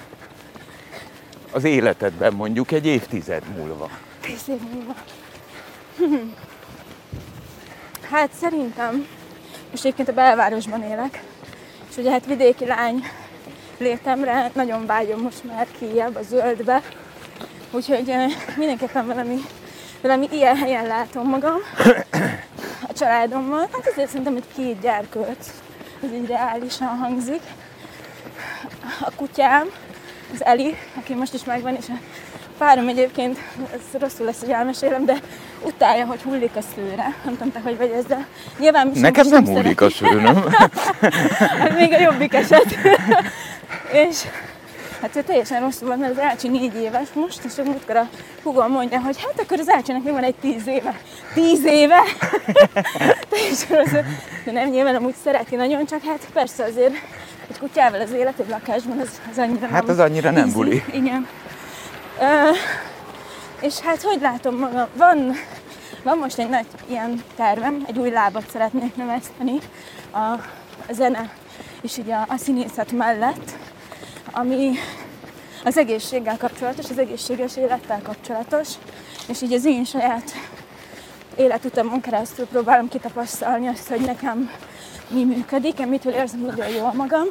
az 1.52 1.64
életedben 1.64 2.32
mondjuk 2.32 2.72
egy 2.72 2.86
évtized 2.86 3.42
múlva? 3.56 3.88
Tíz 4.20 4.42
év 4.48 4.60
múlva. 4.72 4.94
Hát 8.10 8.30
szerintem, 8.40 9.06
most 9.70 9.84
egyébként 9.84 10.08
a 10.08 10.12
belvárosban 10.12 10.82
élek, 10.82 11.22
és 11.90 11.96
ugye 11.96 12.10
hát 12.10 12.26
vidéki 12.26 12.66
lány 12.66 13.04
létemre 13.78 14.50
nagyon 14.54 14.86
vágyom 14.86 15.20
most 15.20 15.44
már 15.44 15.66
kijebb 15.78 16.16
a 16.16 16.22
zöldbe, 16.22 16.82
úgyhogy 17.70 18.08
eh, 18.08 18.30
mindenképpen 18.56 19.06
valami, 19.06 19.40
valami 20.02 20.28
ilyen 20.30 20.56
helyen 20.56 20.86
látom 20.86 21.28
magam 21.28 21.56
a 22.88 22.92
családommal. 22.92 23.68
Hát 23.72 23.86
azért 23.90 24.08
szerintem 24.08 24.36
egy 24.36 24.48
két 24.54 24.80
gyerkőt, 24.80 25.50
ez 26.02 26.12
így 26.12 26.26
reálisan 26.26 26.98
hangzik. 26.98 27.42
A 29.00 29.10
kutyám, 29.16 29.68
az 30.34 30.44
Eli, 30.44 30.76
aki 30.94 31.14
most 31.14 31.34
is 31.34 31.44
megvan, 31.44 31.74
és 31.74 31.88
a 31.88 31.98
párom 32.58 32.88
egyébként, 32.88 33.38
ez 33.72 34.00
rosszul 34.00 34.26
lesz, 34.26 34.40
hogy 34.40 34.50
elmesélem, 34.50 35.04
de 35.04 35.14
utálja, 35.62 36.06
hogy 36.06 36.22
hullik 36.22 36.56
a 36.56 36.60
szőre. 36.74 37.14
Nem 37.24 37.36
tudom, 37.36 37.52
te 37.52 37.60
hogy 37.60 37.76
vagy 37.76 37.90
ezzel. 37.90 38.26
Nyilván 38.58 38.86
mi 38.86 39.00
Nekem 39.00 39.26
senki 39.26 39.50
nem 39.50 39.54
múlik 39.54 39.80
a 39.80 39.88
sőnöm. 39.88 40.44
Hát 40.52 41.78
még 41.78 41.92
a 41.92 42.00
jobbik 42.00 42.34
eset. 42.34 42.78
és 44.08 44.22
hát 45.00 45.16
ő 45.16 45.22
teljesen 45.22 45.60
rosszul 45.60 45.88
van, 45.88 45.98
mert 45.98 46.12
az 46.12 46.22
Ácsi 46.22 46.48
négy 46.48 46.74
éves 46.74 47.08
most, 47.14 47.44
és 47.44 47.52
múltkor 47.64 47.96
a 47.96 48.08
hugom 48.42 48.70
mondja, 48.72 49.00
hogy 49.00 49.22
hát 49.22 49.40
akkor 49.40 49.58
az 49.58 49.68
Ácsinak 49.68 50.04
még 50.04 50.12
van 50.12 50.22
egy 50.22 50.34
tíz 50.34 50.66
éve. 50.66 51.00
Tíz 51.34 51.64
éve? 51.64 52.00
teljesen 53.30 53.76
rosszul. 53.76 54.04
De 54.44 54.52
nem, 54.52 54.68
nyilván 54.68 54.94
amúgy 54.94 55.14
szereti 55.24 55.56
nagyon, 55.56 55.86
csak 55.86 56.02
hát 56.04 56.26
persze 56.32 56.64
azért 56.64 56.94
egy 57.50 57.58
kutyával 57.58 58.00
az 58.00 58.12
élet 58.12 58.38
egy 58.38 58.48
lakásban, 58.48 58.98
az, 58.98 59.20
az 59.30 59.38
annyira 59.38 59.66
Hát 59.66 59.86
nem 59.86 59.90
az 59.90 59.98
annyira 59.98 60.30
nem 60.30 60.52
buli. 60.52 60.82
Igen. 60.92 61.28
És 63.60 63.78
hát 63.78 64.02
hogy 64.02 64.20
látom 64.20 64.56
magam? 64.56 64.86
Van, 64.96 65.32
van 66.02 66.18
most 66.18 66.38
egy 66.38 66.48
nagy 66.48 66.66
ilyen 66.86 67.22
tervem, 67.36 67.84
egy 67.86 67.98
új 67.98 68.10
lábat 68.10 68.50
szeretnék 68.50 68.96
növeszteni 68.96 69.58
a, 70.10 70.18
a 70.88 70.92
zene 70.92 71.30
és 71.84 71.98
így 71.98 72.10
a, 72.10 72.26
a 72.28 72.36
színészet 72.36 72.92
mellett, 72.92 73.50
ami 74.32 74.72
az 75.64 75.78
egészséggel 75.78 76.36
kapcsolatos, 76.36 76.90
az 76.90 76.98
egészséges 76.98 77.56
élettel 77.56 78.02
kapcsolatos, 78.02 78.68
és 79.28 79.42
így 79.42 79.52
az 79.52 79.64
én 79.64 79.84
saját 79.84 80.32
életutamon 81.36 82.00
keresztül 82.00 82.46
próbálom 82.46 82.88
kitapasztalni 82.88 83.68
azt, 83.68 83.88
hogy 83.88 84.00
nekem 84.00 84.50
mi 85.08 85.24
működik, 85.24 85.78
én 85.78 85.86
mitől 85.88 86.12
érzem 86.12 86.40
nagyon 86.40 86.68
jól 86.68 86.92
magam, 86.92 87.26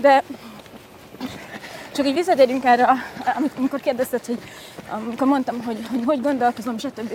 de 0.00 0.22
csak 1.94 2.06
így 2.06 2.14
visszatérünk 2.14 2.64
erre, 2.64 2.88
amikor 3.56 3.80
kérdezted, 3.80 4.26
hogy 4.26 4.38
amikor 4.90 5.26
mondtam, 5.26 5.62
hogy 5.62 5.86
hogy, 5.90 6.04
hogy 6.04 6.20
gondolkozom, 6.20 6.78
stb. 6.78 7.08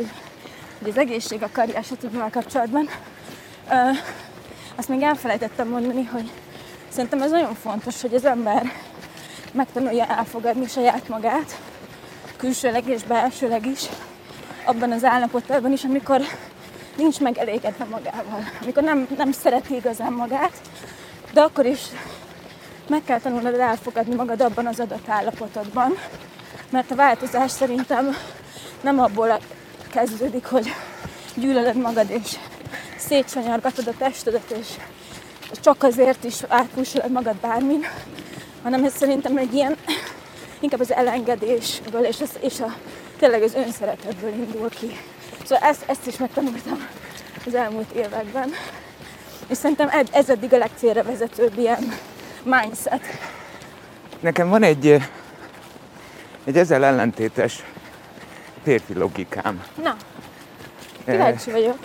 hogy 0.79 0.89
az 0.89 0.97
egészség, 0.97 1.43
a 1.43 1.49
karrier, 1.51 1.83
stb. 1.83 2.29
kapcsolatban, 2.31 2.89
azt 4.75 4.89
még 4.89 5.01
elfelejtettem 5.01 5.67
mondani, 5.67 6.03
hogy 6.03 6.31
szerintem 6.89 7.21
ez 7.21 7.31
nagyon 7.31 7.55
fontos, 7.55 8.01
hogy 8.01 8.13
az 8.13 8.25
ember 8.25 8.71
megtanulja 9.51 10.05
elfogadni 10.05 10.67
saját 10.67 11.07
magát, 11.07 11.59
külsőleg 12.37 12.87
és 12.87 13.03
belsőleg 13.03 13.65
is, 13.65 13.83
abban 14.65 14.91
az 14.91 15.03
állapotában 15.03 15.71
is, 15.71 15.83
amikor 15.83 16.21
nincs 16.95 17.19
megelégedve 17.19 17.83
magával, 17.83 18.43
amikor 18.61 18.83
nem, 18.83 19.07
nem 19.17 19.31
szereti 19.31 19.75
igazán 19.75 20.13
magát, 20.13 20.61
de 21.33 21.41
akkor 21.41 21.65
is 21.65 21.79
meg 22.89 23.04
kell 23.04 23.19
tanulnod 23.19 23.60
elfogadni 23.60 24.15
magad 24.15 24.41
abban 24.41 24.67
az 24.67 24.80
adott 24.80 25.10
állapotodban, 25.10 25.97
mert 26.69 26.91
a 26.91 26.95
változás 26.95 27.52
szerintem 27.52 28.15
nem 28.82 29.00
abból 29.00 29.39
kezdődik, 29.89 30.45
hogy 30.45 30.73
gyűlölöd 31.36 31.76
magad 31.76 32.10
és 32.10 32.38
szétsanyargatod 32.97 33.88
a 33.88 33.97
testedet, 33.97 34.52
és 34.60 34.67
csak 35.62 35.84
azért 35.84 36.23
is 36.23 36.36
átpúsolod 36.47 37.12
magad 37.12 37.36
bármin, 37.36 37.86
hanem 38.63 38.84
ez 38.84 38.93
szerintem 38.93 39.38
egy 39.38 39.54
ilyen, 39.54 39.76
inkább 40.60 40.80
az 40.80 40.93
elengedésből 40.93 42.04
és, 42.04 42.21
az, 42.21 42.30
és 42.39 42.60
a, 42.60 42.76
tényleg 43.19 43.41
az 43.41 43.54
önszeretetből 43.54 44.34
indul 44.34 44.69
ki. 44.69 45.00
Szóval 45.43 45.69
ezt, 45.69 45.84
ezt 45.86 46.08
is 46.08 46.17
megtanultam 46.17 46.88
az 47.45 47.56
elmúlt 47.56 47.91
években. 47.91 48.52
És 49.47 49.58
szerintem 49.58 49.89
ez, 49.89 50.08
ez 50.12 50.30
eddig 50.30 50.54
a 50.54 50.58
legcélra 50.58 51.04
vezetőbb 51.04 51.58
ilyen 51.58 51.93
mindset. 52.43 53.02
Nekem 54.19 54.50
van 54.50 54.63
egy, 54.63 54.88
eh, 54.88 55.08
egy 56.43 56.58
ezzel 56.58 56.86
ellentétes 56.86 57.63
férfi 58.63 58.93
logikám. 58.93 59.63
Na, 59.84 59.95
Eh, 61.06 61.13
kíváncsi 61.13 61.52
vagyok. 61.52 61.78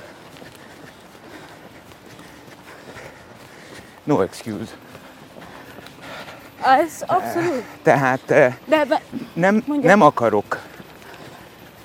No 4.05 4.21
excuse. 4.23 4.73
Ez 6.63 7.03
abszolút. 7.07 7.65
Tehát 7.83 8.31
eh, 8.31 8.55
De 8.65 8.79
ebben, 8.79 9.01
nem, 9.33 9.65
nem 9.83 10.01
akarok 10.03 10.59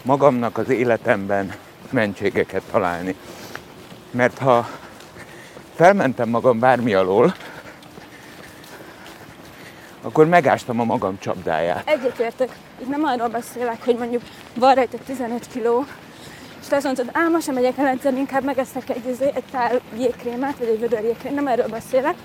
magamnak 0.02 0.58
az 0.58 0.70
életemben 0.70 1.54
mentségeket 1.90 2.62
találni. 2.72 3.16
Mert 4.12 4.38
ha 4.38 4.70
felmentem 5.76 6.30
magam 6.30 6.60
bármi 6.60 6.94
alól, 6.94 7.36
akkor 10.02 10.28
megástam 10.28 10.80
a 10.80 10.84
magam 10.84 11.18
csapdáját. 11.20 11.90
egyetértek. 11.90 12.50
Itt 12.82 12.90
nem 12.90 13.04
arról 13.04 13.28
beszélek, 13.28 13.84
hogy 13.86 13.96
mondjuk 13.98 14.22
van 14.56 14.76
rajta 14.76 14.98
15 15.06 15.48
kiló, 15.54 15.86
és 16.62 16.68
te 16.68 16.76
azt 16.76 16.86
mondod, 16.86 17.10
ám 17.14 17.32
most 17.32 17.46
sem 17.46 17.54
megyek 17.54 17.78
el 17.78 17.88
edzeni, 17.88 18.20
inkább 18.20 18.44
megeszek 18.44 18.90
egy, 18.90 19.08
izé- 19.10 19.36
egy 19.36 19.44
tál 19.52 19.80
jégkrémet, 19.98 20.58
vagy 20.58 20.68
egy 20.68 20.80
vödör 20.80 21.04
jégkrémet, 21.04 21.36
nem 21.44 21.48
erről 21.48 21.68
beszélek, 21.68 22.16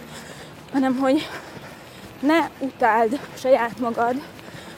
hanem 0.73 0.97
hogy 0.97 1.29
ne 2.21 2.39
utáld 2.59 3.19
saját 3.39 3.79
magad 3.79 4.15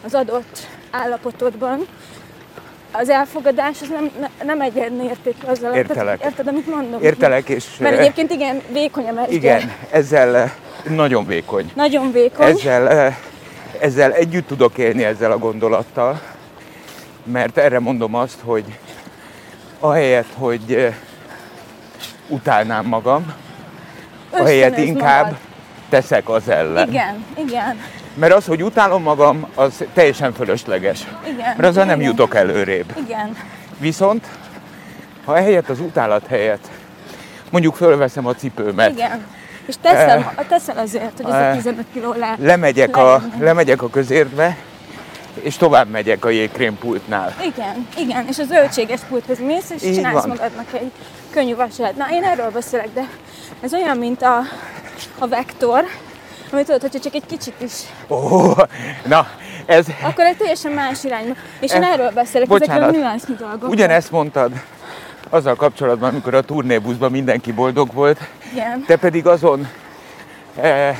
az 0.04 0.14
adott 0.14 0.59
állapotodban. 0.90 1.87
Az 2.92 3.09
elfogadás 3.09 3.83
az 3.83 3.88
nem, 3.88 4.11
ne, 4.20 4.44
nem 4.44 4.61
egyenértékű 4.61 5.46
azzal. 5.46 5.74
Értelek. 5.74 6.18
Tehát, 6.18 6.33
érted, 6.33 6.46
amit 6.46 6.66
mondom? 6.66 7.02
Értelek, 7.02 7.48
és 7.48 7.76
Mert 7.78 7.98
egyébként 7.98 8.30
igen, 8.30 8.62
vékony 8.72 9.09
a 9.09 9.12
mesdje. 9.12 9.37
igen, 9.37 9.72
ezzel 9.90 10.52
nagyon 10.88 11.26
vékony. 11.26 11.70
Nagyon 11.74 12.12
vékony. 12.12 12.46
Ezzel, 12.46 12.88
eh, 12.88 13.16
ezzel 13.80 14.12
együtt 14.12 14.46
tudok 14.46 14.78
élni 14.78 15.04
ezzel 15.04 15.32
a 15.32 15.38
gondolattal, 15.38 16.20
mert 17.24 17.58
erre 17.58 17.78
mondom 17.78 18.14
azt, 18.14 18.38
hogy 18.44 18.64
ahelyett, 19.80 20.32
hogy 20.34 20.74
eh, 20.74 20.94
utálnám 22.28 22.86
magam, 22.86 23.32
ahelyett 24.30 24.70
Ösztönözd 24.70 24.94
inkább 24.94 25.24
magad. 25.24 25.38
teszek 25.88 26.28
az 26.28 26.48
ellen. 26.48 26.88
Igen, 26.88 27.24
igen, 27.36 27.80
Mert 28.14 28.32
az, 28.32 28.46
hogy 28.46 28.62
utálom 28.62 29.02
magam, 29.02 29.46
az 29.54 29.84
teljesen 29.92 30.32
fölösleges. 30.32 31.06
igen. 31.24 31.54
Mert 31.56 31.64
azzal 31.64 31.84
nem 31.84 32.00
igen. 32.00 32.10
jutok 32.10 32.34
előrébb. 32.34 32.92
Igen, 33.06 33.36
Viszont, 33.78 34.26
ha 35.24 35.36
ehelyett 35.36 35.68
az 35.68 35.80
utálat 35.80 36.26
helyett 36.26 36.68
mondjuk 37.50 37.74
fölveszem 37.74 38.26
a 38.26 38.34
cipőmet, 38.34 38.90
igen. 38.90 39.26
És 39.66 39.74
teszel, 39.83 40.33
Eh, 40.37 40.44
teszel 40.48 40.79
azért, 40.79 41.16
hogy 41.16 41.27
ez 41.27 41.33
a 41.33 41.44
eh, 41.44 41.55
15 41.55 41.85
kiló 41.92 42.12
le. 42.12 42.37
lemegyek, 42.40 42.96
a, 42.96 43.22
lemegyek 43.38 43.83
a 43.83 43.90
közértbe, 43.90 44.57
és 45.42 45.57
tovább 45.57 45.88
megyek 45.88 46.24
a 46.24 46.29
jégkrémpultnál. 46.31 47.35
Igen, 47.44 47.88
igen, 47.96 48.27
és 48.29 48.38
a 48.38 48.44
zöldséges 48.44 49.00
pulthoz 49.09 49.38
mész, 49.38 49.70
és 49.70 49.83
Így 49.83 49.94
csinálsz 49.94 50.14
van. 50.14 50.29
magadnak 50.29 50.66
egy 50.72 50.90
könnyű 51.31 51.55
vasát. 51.55 51.96
Na, 51.96 52.07
én 52.11 52.24
erről 52.24 52.50
beszélek, 52.50 52.88
de 52.94 53.09
ez 53.61 53.74
olyan, 53.74 53.96
mint 53.96 54.22
a, 54.22 54.38
a 55.18 55.27
vektor, 55.27 55.85
amit 56.53 56.64
tudod, 56.66 56.81
hogyha 56.81 56.98
csak 56.98 57.14
egy 57.14 57.27
kicsit 57.27 57.55
is, 57.59 57.72
Ó, 58.09 58.53
na, 59.07 59.27
ez, 59.66 59.87
akkor 60.03 60.24
egy 60.24 60.37
teljesen 60.37 60.72
más 60.72 61.05
irányba. 61.05 61.35
És 61.61 61.72
én 61.72 61.83
Eh, 61.83 61.92
erről 61.92 62.11
beszélek, 62.11 62.48
ezekről 62.50 62.77
a 62.77 62.87
bocsánat. 62.87 62.96
nüansznyi 62.96 63.35
dolgok. 63.38 63.68
ugyanezt 63.68 64.11
mondtad 64.11 64.53
azzal 65.28 65.54
kapcsolatban, 65.54 66.10
amikor 66.10 66.34
a 66.34 66.42
turnébuszban 66.42 67.10
mindenki 67.10 67.52
boldog 67.52 67.92
volt, 67.92 68.18
Igen, 68.52 68.84
te 68.87 68.96
pedig 68.96 69.26
azon 69.26 69.68
e, 70.60 70.98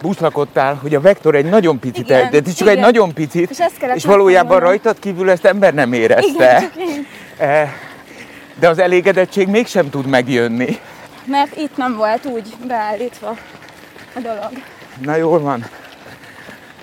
buszlakodtál, 0.00 0.74
hogy 0.74 0.94
a 0.94 1.00
vektor 1.00 1.34
egy 1.34 1.44
nagyon 1.44 1.78
picit, 1.78 2.04
Igen, 2.04 2.24
el, 2.24 2.30
de 2.30 2.40
csak 2.42 2.60
igen. 2.60 2.68
egy 2.74 2.80
nagyon 2.80 3.12
picit, 3.14 3.50
És 3.50 3.58
és 3.94 4.04
valójában 4.04 4.48
megtanulnom. 4.48 4.68
rajtad 4.68 4.98
kívül 4.98 5.30
ezt 5.30 5.44
ember 5.44 5.74
nem 5.74 5.92
érezte. 5.92 6.70
igen. 6.76 7.06
E, 7.38 7.72
de 8.58 8.68
az 8.68 8.78
elégedettség 8.78 9.48
mégsem 9.48 9.90
tud 9.90 10.06
megjönni. 10.06 10.78
Mert 11.24 11.56
itt 11.56 11.76
nem 11.76 11.96
volt 11.96 12.24
úgy 12.26 12.54
beállítva 12.66 13.36
a 14.14 14.20
dolog. 14.20 14.50
Na 15.00 15.16
jól 15.16 15.40
van. 15.40 15.64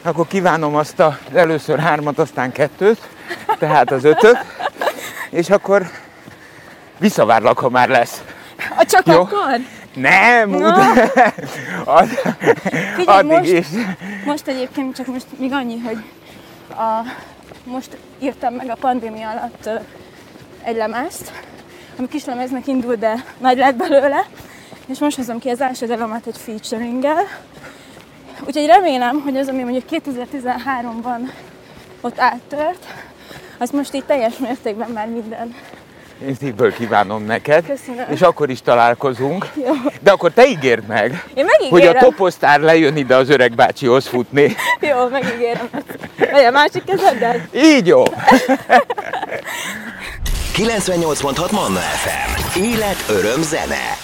Akkor 0.01 0.27
kívánom 0.27 0.75
azt 0.75 0.99
az 0.99 1.13
először 1.33 1.79
hármat, 1.79 2.19
aztán 2.19 2.51
kettőt, 2.51 2.99
tehát 3.59 3.91
az 3.91 4.03
ötöt, 4.03 4.37
és 5.29 5.49
akkor 5.49 5.89
visszavárlak, 7.03 7.59
ha 7.59 7.69
már 7.69 7.89
lesz. 7.89 8.23
A 8.77 8.85
csak 8.85 9.07
Jó. 9.07 9.13
akkor? 9.21 9.59
Nem, 9.95 10.49
Na. 10.49 10.67
ut- 10.91 11.11
ad, 11.85 12.07
Figyelj, 12.95 13.17
addig 13.19 13.29
most- 13.37 13.51
is. 13.51 13.67
Most 14.25 14.47
egyébként 14.47 14.95
csak 14.95 15.05
most 15.07 15.25
még 15.37 15.53
annyi, 15.53 15.79
hogy 15.79 15.97
a, 16.69 17.05
most 17.63 17.97
írtam 18.19 18.53
meg 18.53 18.69
a 18.69 18.75
pandémia 18.75 19.29
alatt 19.29 19.69
egy 20.63 20.75
lemezt, 20.75 21.31
ami 21.97 22.07
kislemeznek 22.07 22.67
indul, 22.67 22.95
de 22.95 23.23
nagy 23.37 23.57
lett 23.57 23.75
belőle, 23.75 24.25
és 24.87 24.99
most 24.99 25.15
hozom 25.17 25.39
ki 25.39 25.49
az 25.49 25.61
első 25.61 25.85
dalomat 25.85 26.25
egy 26.27 26.37
featuringgel. 26.37 27.23
Úgyhogy 28.47 28.65
remélem, 28.65 29.21
hogy 29.21 29.37
az, 29.37 29.47
ami 29.47 29.63
mondjuk 29.63 29.83
2013-ban 29.89 31.29
ott 32.01 32.19
áttört, 32.19 32.85
az 33.57 33.69
most 33.69 33.93
itt 33.93 34.05
teljes 34.07 34.37
mértékben 34.37 34.89
már 34.89 35.07
minden. 35.07 35.55
Én 36.27 36.35
szívből 36.35 36.73
kívánom 36.73 37.25
neked, 37.25 37.65
Köszönöm. 37.65 38.05
és 38.09 38.21
akkor 38.21 38.49
is 38.49 38.61
találkozunk. 38.61 39.47
Jó. 39.65 39.73
De 40.01 40.11
akkor 40.11 40.31
te 40.31 40.47
ígérd 40.47 40.87
meg, 40.87 41.23
Én 41.33 41.45
hogy 41.69 41.85
a 41.85 41.93
toposztár 41.93 42.59
lejön 42.59 42.97
ide 42.97 43.15
az 43.15 43.29
öreg 43.29 43.55
bácsihoz 43.55 44.07
futni. 44.07 44.55
Jó, 44.89 45.07
megígérem. 45.07 45.69
Vagy 46.17 46.43
a 46.43 46.51
másik 46.51 46.83
kezeddel? 46.83 47.45
Így 47.55 47.87
jó. 47.87 48.03
98.6 50.55 51.51
Manna 51.51 51.79
FM. 51.79 52.59
Élet, 52.59 53.05
öröm, 53.09 53.41
zene. 53.41 53.97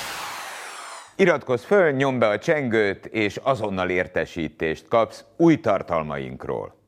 Iratkozz 1.15 1.63
föl, 1.63 1.91
nyomd 1.91 2.19
be 2.19 2.27
a 2.27 2.38
csengőt, 2.39 3.05
és 3.05 3.39
azonnal 3.43 3.89
értesítést 3.89 4.86
kapsz 4.89 5.23
új 5.38 5.60
tartalmainkról. 5.60 6.78